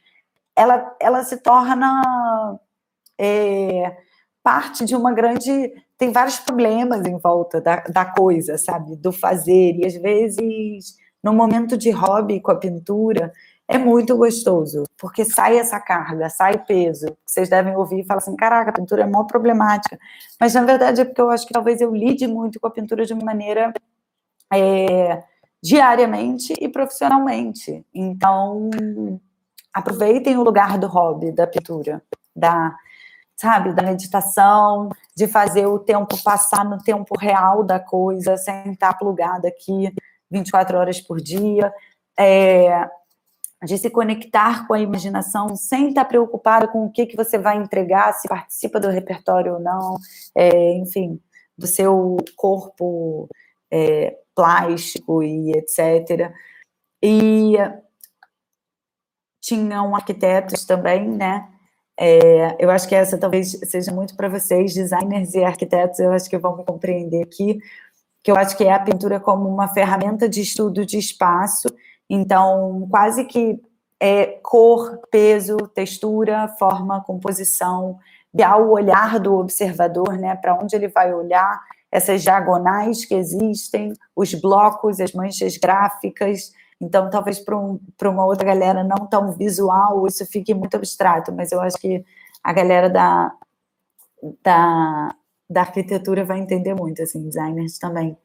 [0.55, 2.59] ela, ela se torna
[3.17, 3.95] é,
[4.41, 5.71] parte de uma grande.
[5.97, 8.95] Tem vários problemas em volta da, da coisa, sabe?
[8.95, 9.75] Do fazer.
[9.75, 13.31] E às vezes, no momento de hobby com a pintura,
[13.67, 17.07] é muito gostoso, porque sai essa carga, sai peso.
[17.25, 19.97] Vocês devem ouvir e falar assim: caraca, a pintura é mó problemática.
[20.39, 23.05] Mas na verdade é porque eu acho que talvez eu lide muito com a pintura
[23.05, 23.73] de uma maneira.
[24.53, 25.23] É,
[25.63, 27.85] diariamente e profissionalmente.
[27.93, 28.69] Então,
[29.73, 32.03] aproveitem o lugar do hobby, da pintura,
[32.35, 32.75] da,
[33.37, 38.97] sabe, da meditação, de fazer o tempo passar no tempo real da coisa, sem estar
[38.97, 39.95] plugada aqui
[40.29, 41.73] 24 horas por dia,
[42.19, 42.89] é,
[43.63, 47.57] de se conectar com a imaginação sem estar preocupada com o que, que você vai
[47.57, 49.95] entregar, se participa do repertório ou não,
[50.35, 51.19] é, enfim,
[51.57, 53.27] do seu corpo
[53.71, 56.31] é, plástico e etc.
[57.01, 57.53] E
[59.41, 61.49] tinham arquitetos também, né?
[61.99, 66.29] É, eu acho que essa talvez seja muito para vocês, designers e arquitetos, eu acho
[66.29, 67.59] que vão me compreender aqui,
[68.23, 71.67] que eu acho que é a pintura como uma ferramenta de estudo de espaço,
[72.09, 73.61] então quase que
[73.99, 77.97] é cor, peso, textura, forma, composição,
[78.43, 84.33] ao olhar do observador, né, para onde ele vai olhar, essas diagonais que existem, os
[84.33, 86.51] blocos, as manchas gráficas.
[86.81, 91.51] Então, talvez para um, uma outra galera não tão visual, isso fique muito abstrato, mas
[91.51, 92.03] eu acho que
[92.43, 93.31] a galera da,
[94.43, 95.15] da,
[95.49, 98.17] da arquitetura vai entender muito, assim, designers também.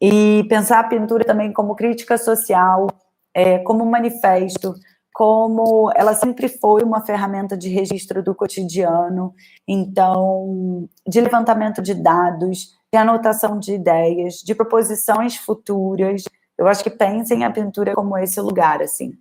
[0.00, 2.88] E pensar a pintura também como crítica social,
[3.34, 4.74] é, como manifesto,
[5.12, 9.34] como ela sempre foi uma ferramenta de registro do cotidiano,
[9.66, 16.24] então, de levantamento de dados, de anotação de ideias, de proposições futuras.
[16.56, 19.12] Eu acho que pensem a pintura como esse lugar, assim.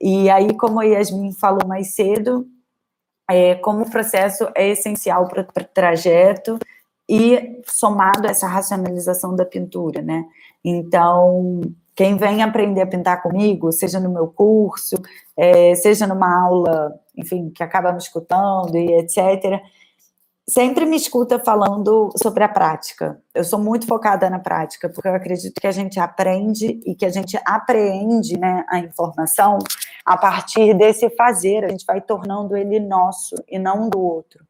[0.00, 2.46] E aí, como a Yasmin falou mais cedo,
[3.28, 6.58] é, como o processo é essencial para o trajeto
[7.08, 10.24] e somado a essa racionalização da pintura, né?
[10.64, 11.60] Então,
[11.96, 14.96] quem vem aprender a pintar comigo, seja no meu curso,
[15.34, 19.62] é, seja numa aula, enfim, que acaba me escutando e etc.,
[20.48, 23.18] sempre me escuta falando sobre a prática.
[23.34, 27.06] Eu sou muito focada na prática, porque eu acredito que a gente aprende e que
[27.06, 29.58] a gente apreende né, a informação
[30.04, 34.44] a partir desse fazer, a gente vai tornando ele nosso e não do outro.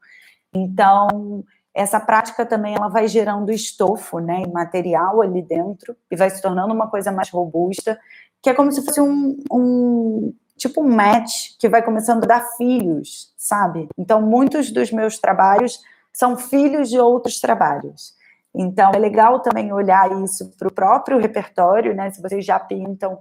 [0.52, 1.44] Então,
[1.76, 6.72] essa prática também ela vai gerando estofo, né, material ali dentro e vai se tornando
[6.72, 8.00] uma coisa mais robusta,
[8.42, 12.40] que é como se fosse um, um tipo um match que vai começando a dar
[12.56, 13.90] filhos, sabe?
[13.98, 15.78] Então, muitos dos meus trabalhos
[16.14, 18.14] são filhos de outros trabalhos.
[18.54, 22.10] Então, é legal também olhar isso para o próprio repertório, né?
[22.10, 23.18] Se vocês já pintam,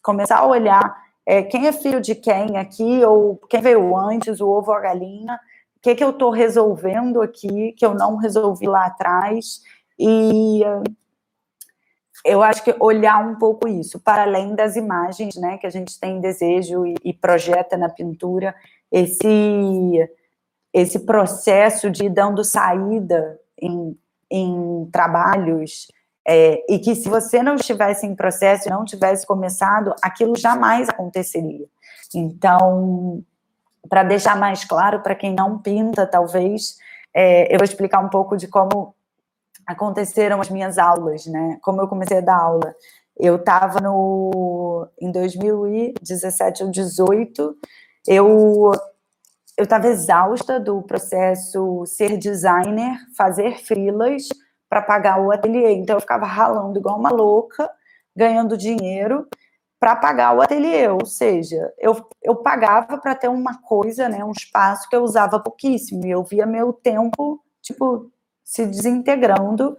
[0.00, 0.96] começar a olhar
[1.26, 4.80] é, quem é filho de quem aqui, ou quem veio antes, o ovo ou a
[4.80, 5.40] galinha,
[5.86, 9.62] que, que eu estou resolvendo aqui, que eu não resolvi lá atrás,
[9.96, 10.62] e
[12.24, 16.00] eu acho que olhar um pouco isso, para além das imagens, né, que a gente
[16.00, 18.52] tem desejo e, e projeta na pintura,
[18.90, 20.10] esse,
[20.72, 23.96] esse processo de dando saída em,
[24.28, 25.86] em trabalhos,
[26.26, 31.66] é, e que se você não estivesse em processo, não tivesse começado, aquilo jamais aconteceria.
[32.12, 33.22] Então,
[33.88, 36.76] para deixar mais claro para quem não pinta, talvez,
[37.14, 38.94] é, eu vou explicar um pouco de como
[39.66, 41.58] aconteceram as minhas aulas, né?
[41.62, 42.74] Como eu comecei a dar aula.
[43.18, 47.56] Eu estava no em 2017 ou 18,
[48.06, 48.72] eu
[49.56, 54.28] eu estava exausta do processo ser designer, fazer frilas
[54.68, 55.72] para pagar o ateliê.
[55.72, 57.70] Então eu ficava ralando igual uma louca,
[58.14, 59.26] ganhando dinheiro
[59.86, 64.32] para pagar o ateliê, ou seja, eu, eu pagava para ter uma coisa, né, um
[64.32, 68.10] espaço que eu usava pouquíssimo, e eu via meu tempo, tipo,
[68.42, 69.78] se desintegrando.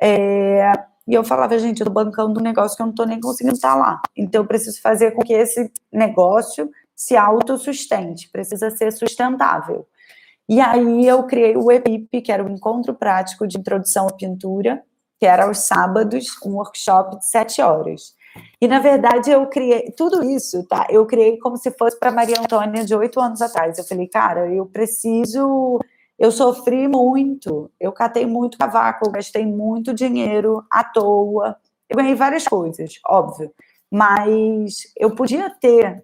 [0.00, 0.72] É,
[1.06, 3.54] e eu falava, gente, eu tô bancando um negócio que eu não tô nem conseguindo
[3.54, 4.02] estar lá.
[4.16, 9.86] Então, eu preciso fazer com que esse negócio se autossustente, precisa ser sustentável.
[10.48, 14.82] E aí eu criei o EPIP, que era o Encontro Prático de Introdução à Pintura,
[15.20, 18.16] que era aos sábados, um workshop de sete horas.
[18.60, 20.86] E, na verdade, eu criei tudo isso, tá?
[20.90, 23.78] Eu criei como se fosse para Maria Antônia de oito anos atrás.
[23.78, 25.80] Eu falei, cara, eu preciso
[26.18, 31.56] eu sofri muito, eu catei muito cavaco, eu gastei muito dinheiro à toa.
[31.88, 33.52] Eu ganhei várias coisas, óbvio,
[33.90, 36.02] mas eu podia ter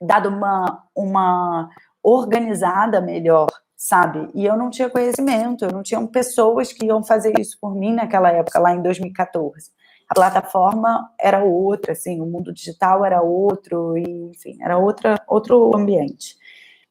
[0.00, 1.70] dado uma, uma
[2.02, 4.28] organizada melhor, sabe?
[4.34, 7.94] E eu não tinha conhecimento, eu não tinha pessoas que iam fazer isso por mim
[7.94, 9.70] naquela época, lá em 2014.
[10.12, 15.74] A plataforma era outra, assim, o mundo digital era outro, e, enfim, era outra, outro
[15.74, 16.36] ambiente.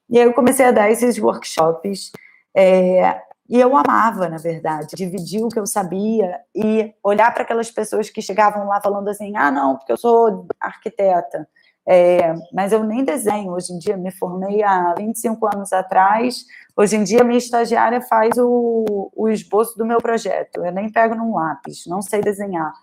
[0.09, 2.11] E aí eu comecei a dar esses workshops.
[2.57, 7.69] É, e eu amava, na verdade, dividir o que eu sabia e olhar para aquelas
[7.69, 11.47] pessoas que chegavam lá falando assim: ah, não, porque eu sou arquiteta,
[11.87, 13.51] é, mas eu nem desenho.
[13.51, 16.43] Hoje em dia, me formei há 25 anos atrás.
[16.75, 20.65] Hoje em dia, minha estagiária faz o, o esboço do meu projeto.
[20.65, 22.73] Eu nem pego num lápis, não sei desenhar.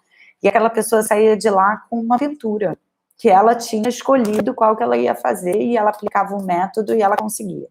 [0.43, 2.79] E aquela pessoa saía de lá com uma aventura,
[3.17, 6.95] que ela tinha escolhido qual que ela ia fazer e ela aplicava o um método
[6.95, 7.69] e ela conseguia.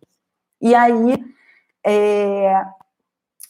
[0.61, 1.23] E aí,
[1.85, 2.65] é,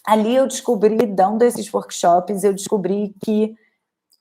[0.05, 3.55] ali eu descobri, dando esses workshops, eu descobri que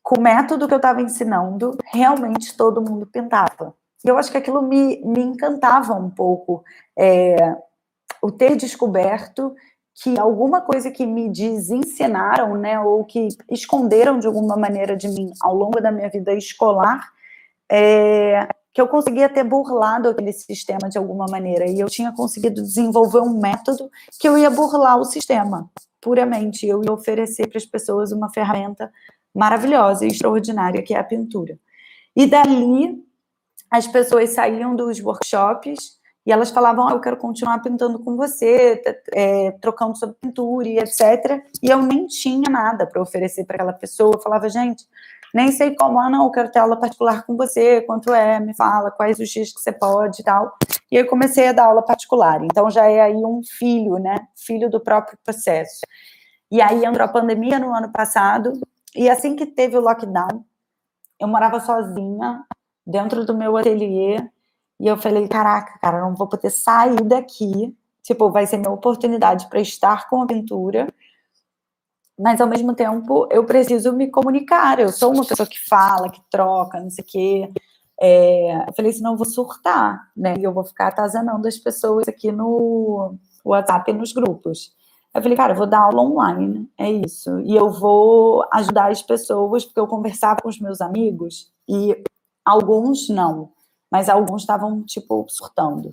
[0.02, 3.74] com o método que eu estava ensinando, realmente todo mundo pintava.
[4.04, 6.64] E eu acho que aquilo me, me encantava um pouco,
[6.96, 7.56] é,
[8.22, 9.54] o ter descoberto
[10.02, 15.32] que alguma coisa que me desensinaram, né, ou que esconderam de alguma maneira de mim
[15.40, 17.12] ao longo da minha vida escolar,
[17.70, 22.62] é, que eu conseguia ter burlado aquele sistema de alguma maneira e eu tinha conseguido
[22.62, 23.90] desenvolver um método
[24.20, 28.92] que eu ia burlar o sistema puramente, eu ia oferecer para as pessoas uma ferramenta
[29.34, 31.58] maravilhosa e extraordinária que é a pintura.
[32.14, 33.02] E dali
[33.70, 35.95] as pessoas saíam dos workshops
[36.26, 40.78] e elas falavam, ah, eu quero continuar pintando com você, é, trocando sobre pintura e
[40.78, 41.40] etc.
[41.62, 44.14] E eu nem tinha nada para oferecer para aquela pessoa.
[44.14, 44.84] Eu falava, gente,
[45.32, 48.54] nem sei como, ah, não, eu quero ter aula particular com você, quanto é, me
[48.54, 50.56] fala, quais os dias que você pode e tal.
[50.90, 52.42] E aí comecei a dar aula particular.
[52.42, 54.26] Então já é aí um filho, né?
[54.34, 55.80] Filho do próprio processo.
[56.50, 58.52] E aí entrou a pandemia no ano passado,
[58.96, 60.44] e assim que teve o lockdown,
[61.20, 62.44] eu morava sozinha,
[62.86, 64.28] dentro do meu ateliê,
[64.78, 69.48] e eu falei, caraca, cara, não vou poder sair daqui, tipo, vai ser minha oportunidade
[69.48, 70.86] para estar com a pintura,
[72.18, 74.78] mas ao mesmo tempo eu preciso me comunicar.
[74.78, 77.52] Eu sou uma pessoa que fala, que troca, não sei o quê.
[78.00, 80.34] É, eu falei, senão eu vou surtar, né?
[80.38, 84.74] E eu vou ficar atazanando as pessoas aqui no WhatsApp e nos grupos.
[85.14, 87.40] Eu falei, cara, eu vou dar aula online, é isso.
[87.40, 92.02] E eu vou ajudar as pessoas, porque eu conversava com os meus amigos e
[92.44, 93.50] alguns não,
[93.90, 95.90] mas alguns estavam, tipo, surtando.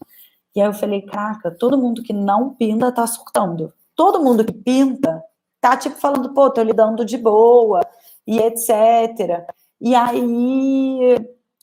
[0.56, 3.74] E aí eu falei, caraca, todo mundo que não pinta tá surtando.
[3.96, 5.24] Todo mundo que pinta
[5.60, 7.82] tá tipo falando, pô, tô lidando de boa
[8.28, 9.46] e etc.
[9.80, 11.16] E aí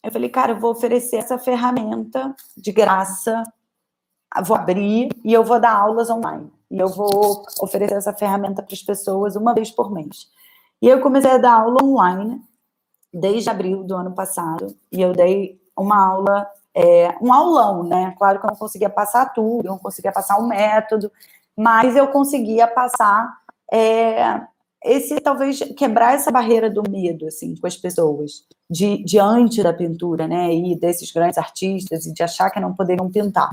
[0.03, 3.43] eu falei, cara, eu vou oferecer essa ferramenta de graça,
[4.45, 6.51] vou abrir e eu vou dar aulas online.
[6.71, 10.29] E eu vou oferecer essa ferramenta para as pessoas uma vez por mês.
[10.81, 12.41] E eu comecei a dar aula online
[13.13, 14.75] desde abril do ano passado.
[14.91, 18.15] E eu dei uma aula, é, um aulão, né?
[18.19, 21.11] Claro que eu não conseguia passar tudo, eu não conseguia passar um método,
[21.57, 23.29] mas eu conseguia passar
[23.73, 24.41] é,
[24.85, 30.27] esse talvez quebrar essa barreira do medo assim com as pessoas de, diante da pintura,
[30.27, 33.51] né, e desses grandes artistas e de achar que não poderiam pintar.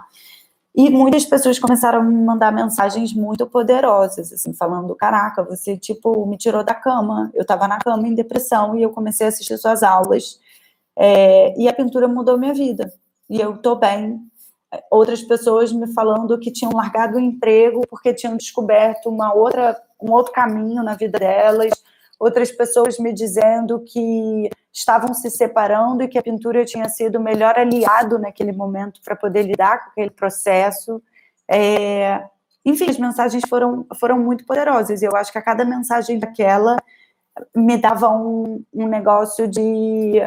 [0.75, 6.23] E muitas pessoas começaram a me mandar mensagens muito poderosas, assim, falando: caraca, você, tipo,
[6.27, 7.31] me tirou da cama.
[7.33, 10.39] Eu estava na cama em depressão e eu comecei a assistir suas aulas.
[10.97, 12.91] É, e a pintura mudou minha vida.
[13.29, 14.19] E eu estou bem,
[14.89, 20.11] outras pessoas me falando que tinham largado o emprego porque tinham descoberto uma outra, um
[20.11, 21.71] outro caminho na vida delas,
[22.19, 27.23] outras pessoas me dizendo que estavam se separando e que a pintura tinha sido o
[27.23, 31.01] melhor aliado naquele momento para poder lidar com aquele processo.
[31.49, 32.23] É...
[32.65, 36.75] Enfim, as mensagens foram, foram muito poderosas eu acho que a cada mensagem daquela
[37.55, 40.19] me dava um, um negócio de,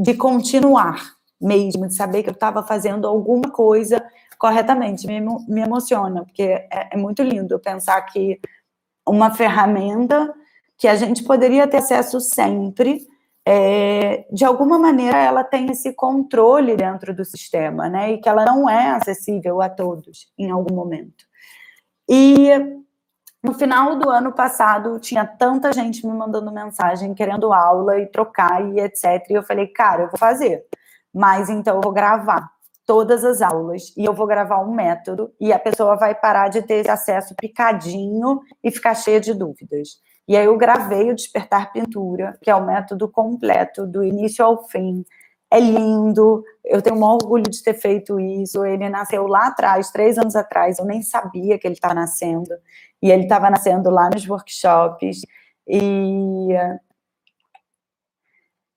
[0.00, 4.02] de continuar, mesmo, de saber que eu estava fazendo alguma coisa
[4.38, 5.06] corretamente.
[5.06, 8.40] Me, me emociona, porque é, é muito lindo pensar que
[9.06, 10.32] uma ferramenta
[10.78, 13.06] que a gente poderia ter acesso sempre,
[13.46, 18.12] é, de alguma maneira ela tem esse controle dentro do sistema, né?
[18.12, 21.26] E que ela não é acessível a todos em algum momento.
[22.08, 22.48] E
[23.42, 28.62] no final do ano passado, tinha tanta gente me mandando mensagem, querendo aula e trocar
[28.70, 29.30] e etc.
[29.30, 30.66] E eu falei, cara, eu vou fazer
[31.12, 32.48] mas então eu vou gravar
[32.86, 36.62] todas as aulas e eu vou gravar um método e a pessoa vai parar de
[36.62, 40.00] ter acesso picadinho e ficar cheia de dúvidas.
[40.26, 44.68] E aí eu gravei o Despertar Pintura, que é o método completo, do início ao
[44.68, 45.04] fim.
[45.50, 48.64] É lindo, eu tenho um orgulho de ter feito isso.
[48.64, 52.50] Ele nasceu lá atrás, três anos atrás, eu nem sabia que ele estava nascendo.
[53.02, 55.22] E ele estava nascendo lá nos workshops.
[55.66, 56.48] E,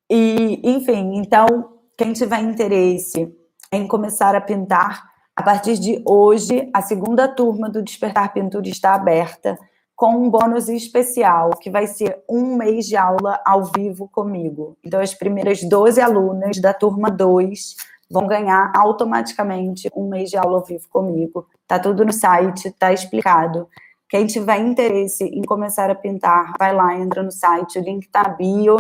[0.10, 3.32] e enfim, então quem tiver interesse
[3.72, 5.04] em começar a pintar,
[5.36, 9.58] a partir de hoje, a segunda turma do Despertar Pintura está aberta
[10.04, 14.78] com um bônus especial, que vai ser um mês de aula ao vivo comigo.
[14.84, 17.74] Então, as primeiras 12 alunas da turma 2
[18.12, 21.48] vão ganhar automaticamente um mês de aula ao vivo comigo.
[21.66, 23.70] Tá tudo no site, tá explicado.
[24.10, 28.26] Quem tiver interesse em começar a pintar, vai lá, entra no site, o link tá
[28.26, 28.76] bio.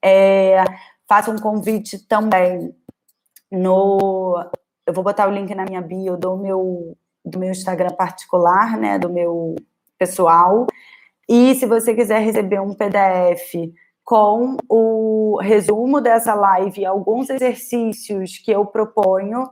[0.00, 0.62] É,
[1.08, 2.72] faça um convite também
[3.50, 4.48] no.
[4.86, 8.96] Eu vou botar o link na minha bio do meu, do meu Instagram particular, né?
[8.96, 9.56] Do meu
[9.98, 10.66] pessoal.
[11.28, 13.54] E se você quiser receber um PDF
[14.04, 19.50] com o resumo dessa live, alguns exercícios que eu proponho,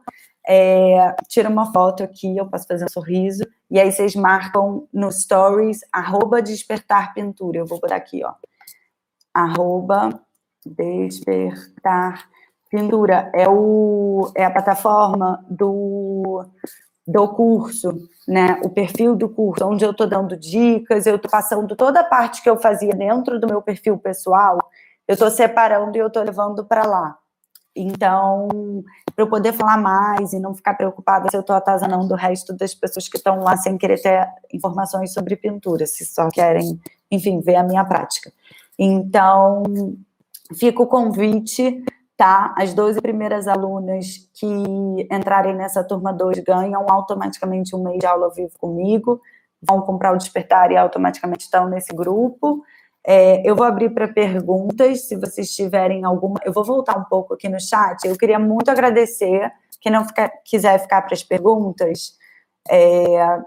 [0.48, 5.12] é, tira uma foto aqui, eu posso fazer um sorriso, e aí vocês marcam no
[5.12, 8.32] stories, arroba despertar pintura, eu vou botar aqui, ó,
[9.34, 10.08] arroba
[10.64, 12.30] despertar
[12.70, 16.44] pintura, é, o, é a plataforma do
[17.06, 18.60] do curso, né?
[18.64, 22.42] O perfil do curso, onde eu estou dando dicas, eu estou passando toda a parte
[22.42, 24.58] que eu fazia dentro do meu perfil pessoal,
[25.06, 27.16] eu estou separando e eu estou levando para lá.
[27.76, 28.48] Então,
[29.14, 32.54] para eu poder falar mais e não ficar preocupada se eu estou atazanando o resto
[32.54, 36.80] das pessoas que estão lá sem querer ter informações sobre pintura, se só querem,
[37.10, 38.32] enfim, ver a minha prática.
[38.78, 39.62] Então,
[40.54, 41.84] fica o convite
[42.16, 42.54] tá?
[42.56, 44.46] As 12 primeiras alunas que
[45.10, 49.20] entrarem nessa turma 2 ganham automaticamente um mês de aula ao vivo comigo,
[49.60, 52.62] vão comprar o despertar e automaticamente estão nesse grupo.
[53.06, 56.40] É, eu vou abrir para perguntas, se vocês tiverem alguma.
[56.44, 58.04] Eu vou voltar um pouco aqui no chat.
[58.04, 59.52] Eu queria muito agradecer.
[59.80, 62.16] Quem não fica, quiser ficar para as perguntas,
[62.68, 63.38] é,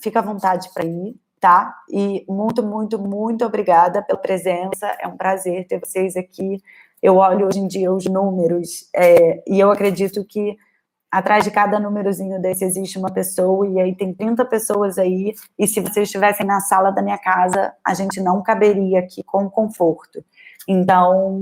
[0.00, 1.74] fica à vontade para ir, tá?
[1.90, 4.86] E muito, muito, muito obrigada pela presença.
[5.00, 6.60] É um prazer ter vocês aqui
[7.02, 10.56] eu olho hoje em dia os números é, e eu acredito que
[11.10, 15.66] atrás de cada númerozinho desse existe uma pessoa e aí tem 30 pessoas aí e
[15.66, 20.24] se vocês estivessem na sala da minha casa, a gente não caberia aqui com conforto.
[20.68, 21.40] Então,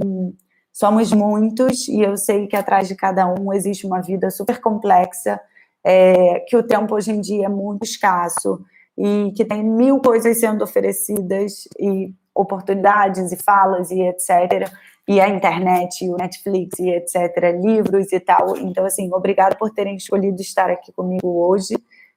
[0.73, 5.41] somos muitos e eu sei que atrás de cada um existe uma vida super complexa,
[5.83, 8.61] é, que o tempo hoje em dia é muito escasso
[8.97, 14.71] e que tem mil coisas sendo oferecidas e oportunidades e falas e etc
[15.07, 18.57] e a internet, o Netflix e etc., livros e tal.
[18.57, 21.75] Então, assim, obrigado por terem escolhido estar aqui comigo hoje.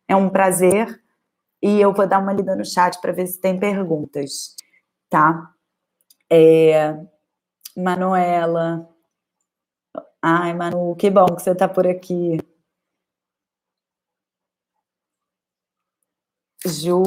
[0.08, 1.02] É um prazer.
[1.62, 4.56] E eu vou dar uma lida no chat para ver se tem perguntas,
[5.10, 5.52] tá?
[6.30, 6.96] É,
[7.76, 8.88] Manuela.
[10.22, 12.38] Ai, Manu, que bom que você está por aqui.
[16.66, 17.04] Ju,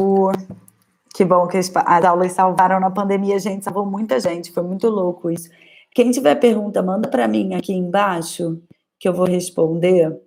[1.15, 5.31] que bom que as aulas salvaram na pandemia, gente salvou muita gente, foi muito louco
[5.31, 5.51] isso.
[5.93, 8.63] Quem tiver pergunta, manda para mim aqui embaixo,
[8.99, 10.21] que eu vou responder.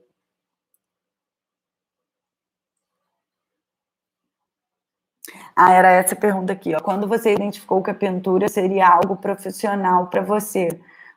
[5.56, 6.80] Ah, era essa pergunta aqui, ó.
[6.82, 10.68] Quando você identificou que a pintura seria algo profissional para você,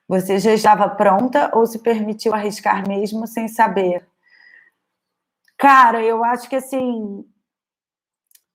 [0.09, 4.07] você já estava pronta ou se permitiu arriscar mesmo sem saber?
[5.59, 7.25] Cara, eu acho que assim,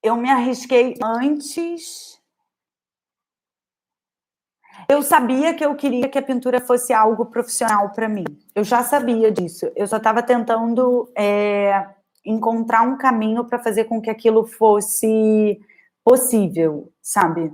[0.04, 2.11] eu me arrisquei antes
[4.92, 8.26] eu sabia que eu queria que a pintura fosse algo profissional para mim.
[8.54, 9.72] Eu já sabia disso.
[9.74, 11.86] Eu só estava tentando é,
[12.26, 15.62] encontrar um caminho para fazer com que aquilo fosse
[16.04, 17.54] possível, sabe?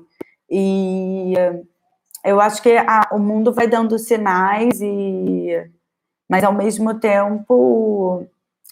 [0.50, 1.36] E
[2.24, 5.70] eu acho que a, o mundo vai dando sinais e
[6.28, 8.26] mas ao mesmo tempo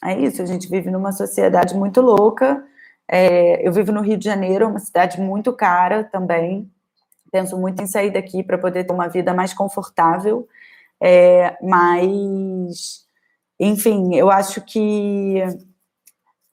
[0.04, 2.66] é isso a gente vive numa sociedade muito louca
[3.08, 6.70] é, eu vivo no Rio de Janeiro uma cidade muito cara também
[7.36, 10.48] penso muito em sair daqui para poder ter uma vida mais confortável,
[11.03, 13.06] é, mas,
[13.60, 15.44] enfim, eu acho que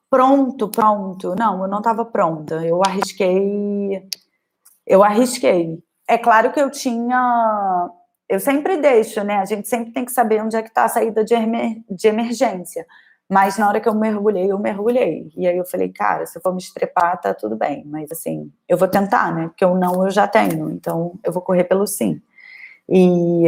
[0.09, 1.35] pronto, pronto.
[1.39, 2.55] Não, eu não estava pronta.
[2.65, 4.05] Eu arrisquei.
[4.85, 5.81] Eu arrisquei.
[6.05, 7.89] É claro que eu tinha.
[8.27, 9.37] Eu sempre deixo, né?
[9.37, 11.81] A gente sempre tem que saber onde é que está a saída de, emer...
[11.89, 12.85] de emergência.
[13.33, 15.31] Mas na hora que eu mergulhei, eu mergulhei.
[15.35, 17.83] E aí eu falei, cara, se eu for me estrepar, tá tudo bem.
[17.83, 19.47] Mas assim, eu vou tentar, né?
[19.47, 20.69] Porque o não eu já tenho.
[20.69, 22.21] Então eu vou correr pelo sim.
[22.87, 23.45] E,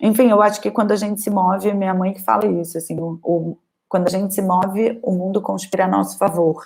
[0.00, 2.96] enfim, eu acho que quando a gente se move, minha mãe que fala isso, assim,
[3.00, 3.58] o, o,
[3.88, 6.64] quando a gente se move, o mundo conspira a nosso favor.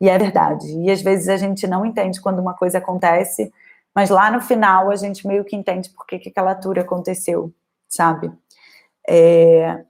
[0.00, 0.64] E é verdade.
[0.78, 3.52] E às vezes a gente não entende quando uma coisa acontece,
[3.92, 7.52] mas lá no final a gente meio que entende por que, que aquela tour aconteceu,
[7.88, 8.30] sabe?
[9.08, 9.82] É...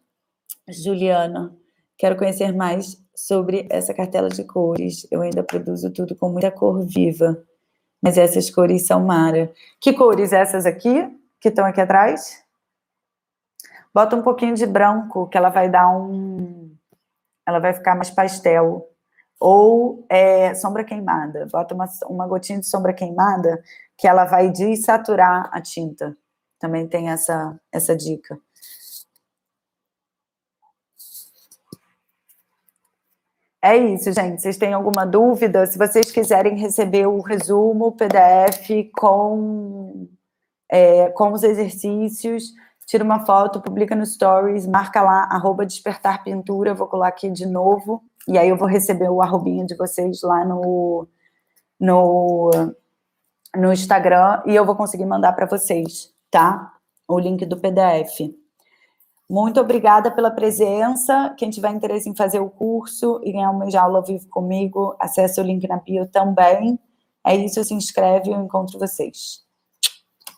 [0.66, 1.54] Juliana,
[1.98, 5.06] Quero conhecer mais sobre essa cartela de cores.
[5.10, 7.42] Eu ainda produzo tudo com muita cor viva,
[8.02, 9.50] mas essas cores são Mara.
[9.80, 11.10] Que cores essas aqui,
[11.40, 12.44] que estão aqui atrás?
[13.94, 16.70] Bota um pouquinho de branco, que ela vai dar um...
[17.46, 18.90] Ela vai ficar mais pastel.
[19.40, 21.46] Ou é, sombra queimada.
[21.50, 23.62] Bota uma, uma gotinha de sombra queimada,
[23.96, 26.14] que ela vai desaturar a tinta.
[26.58, 28.38] Também tem essa, essa dica.
[33.66, 34.40] É isso, gente.
[34.40, 35.66] Vocês têm alguma dúvida?
[35.66, 40.08] Se vocês quiserem receber o resumo PDF com,
[40.70, 42.52] é, com os exercícios,
[42.86, 47.44] tira uma foto, publica no Stories, marca lá, arroba Despertar Pintura, vou colar aqui de
[47.44, 51.08] novo, e aí eu vou receber o arrobinha de vocês lá no,
[51.80, 52.50] no,
[53.56, 56.72] no Instagram, e eu vou conseguir mandar para vocês, tá?
[57.08, 58.32] O link do PDF.
[59.28, 61.34] Muito obrigada pela presença.
[61.36, 65.40] Quem tiver interesse em fazer o curso e ganhar uma aula ao vivo comigo, acesse
[65.40, 66.78] o link na bio também.
[67.24, 69.44] É isso, se inscreve e eu encontro vocês.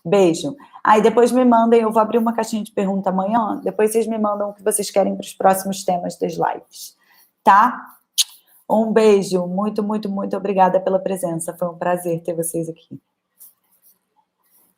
[0.04, 0.56] Beijo.
[0.82, 4.06] Aí ah, depois me mandem, eu vou abrir uma caixinha de pergunta amanhã, depois vocês
[4.06, 6.96] me mandam o que vocês querem para os próximos temas das lives,
[7.44, 7.94] tá?
[8.70, 12.98] Um beijo, muito, muito, muito obrigada pela presença, foi um prazer ter vocês aqui.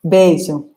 [0.03, 0.69] Beijo.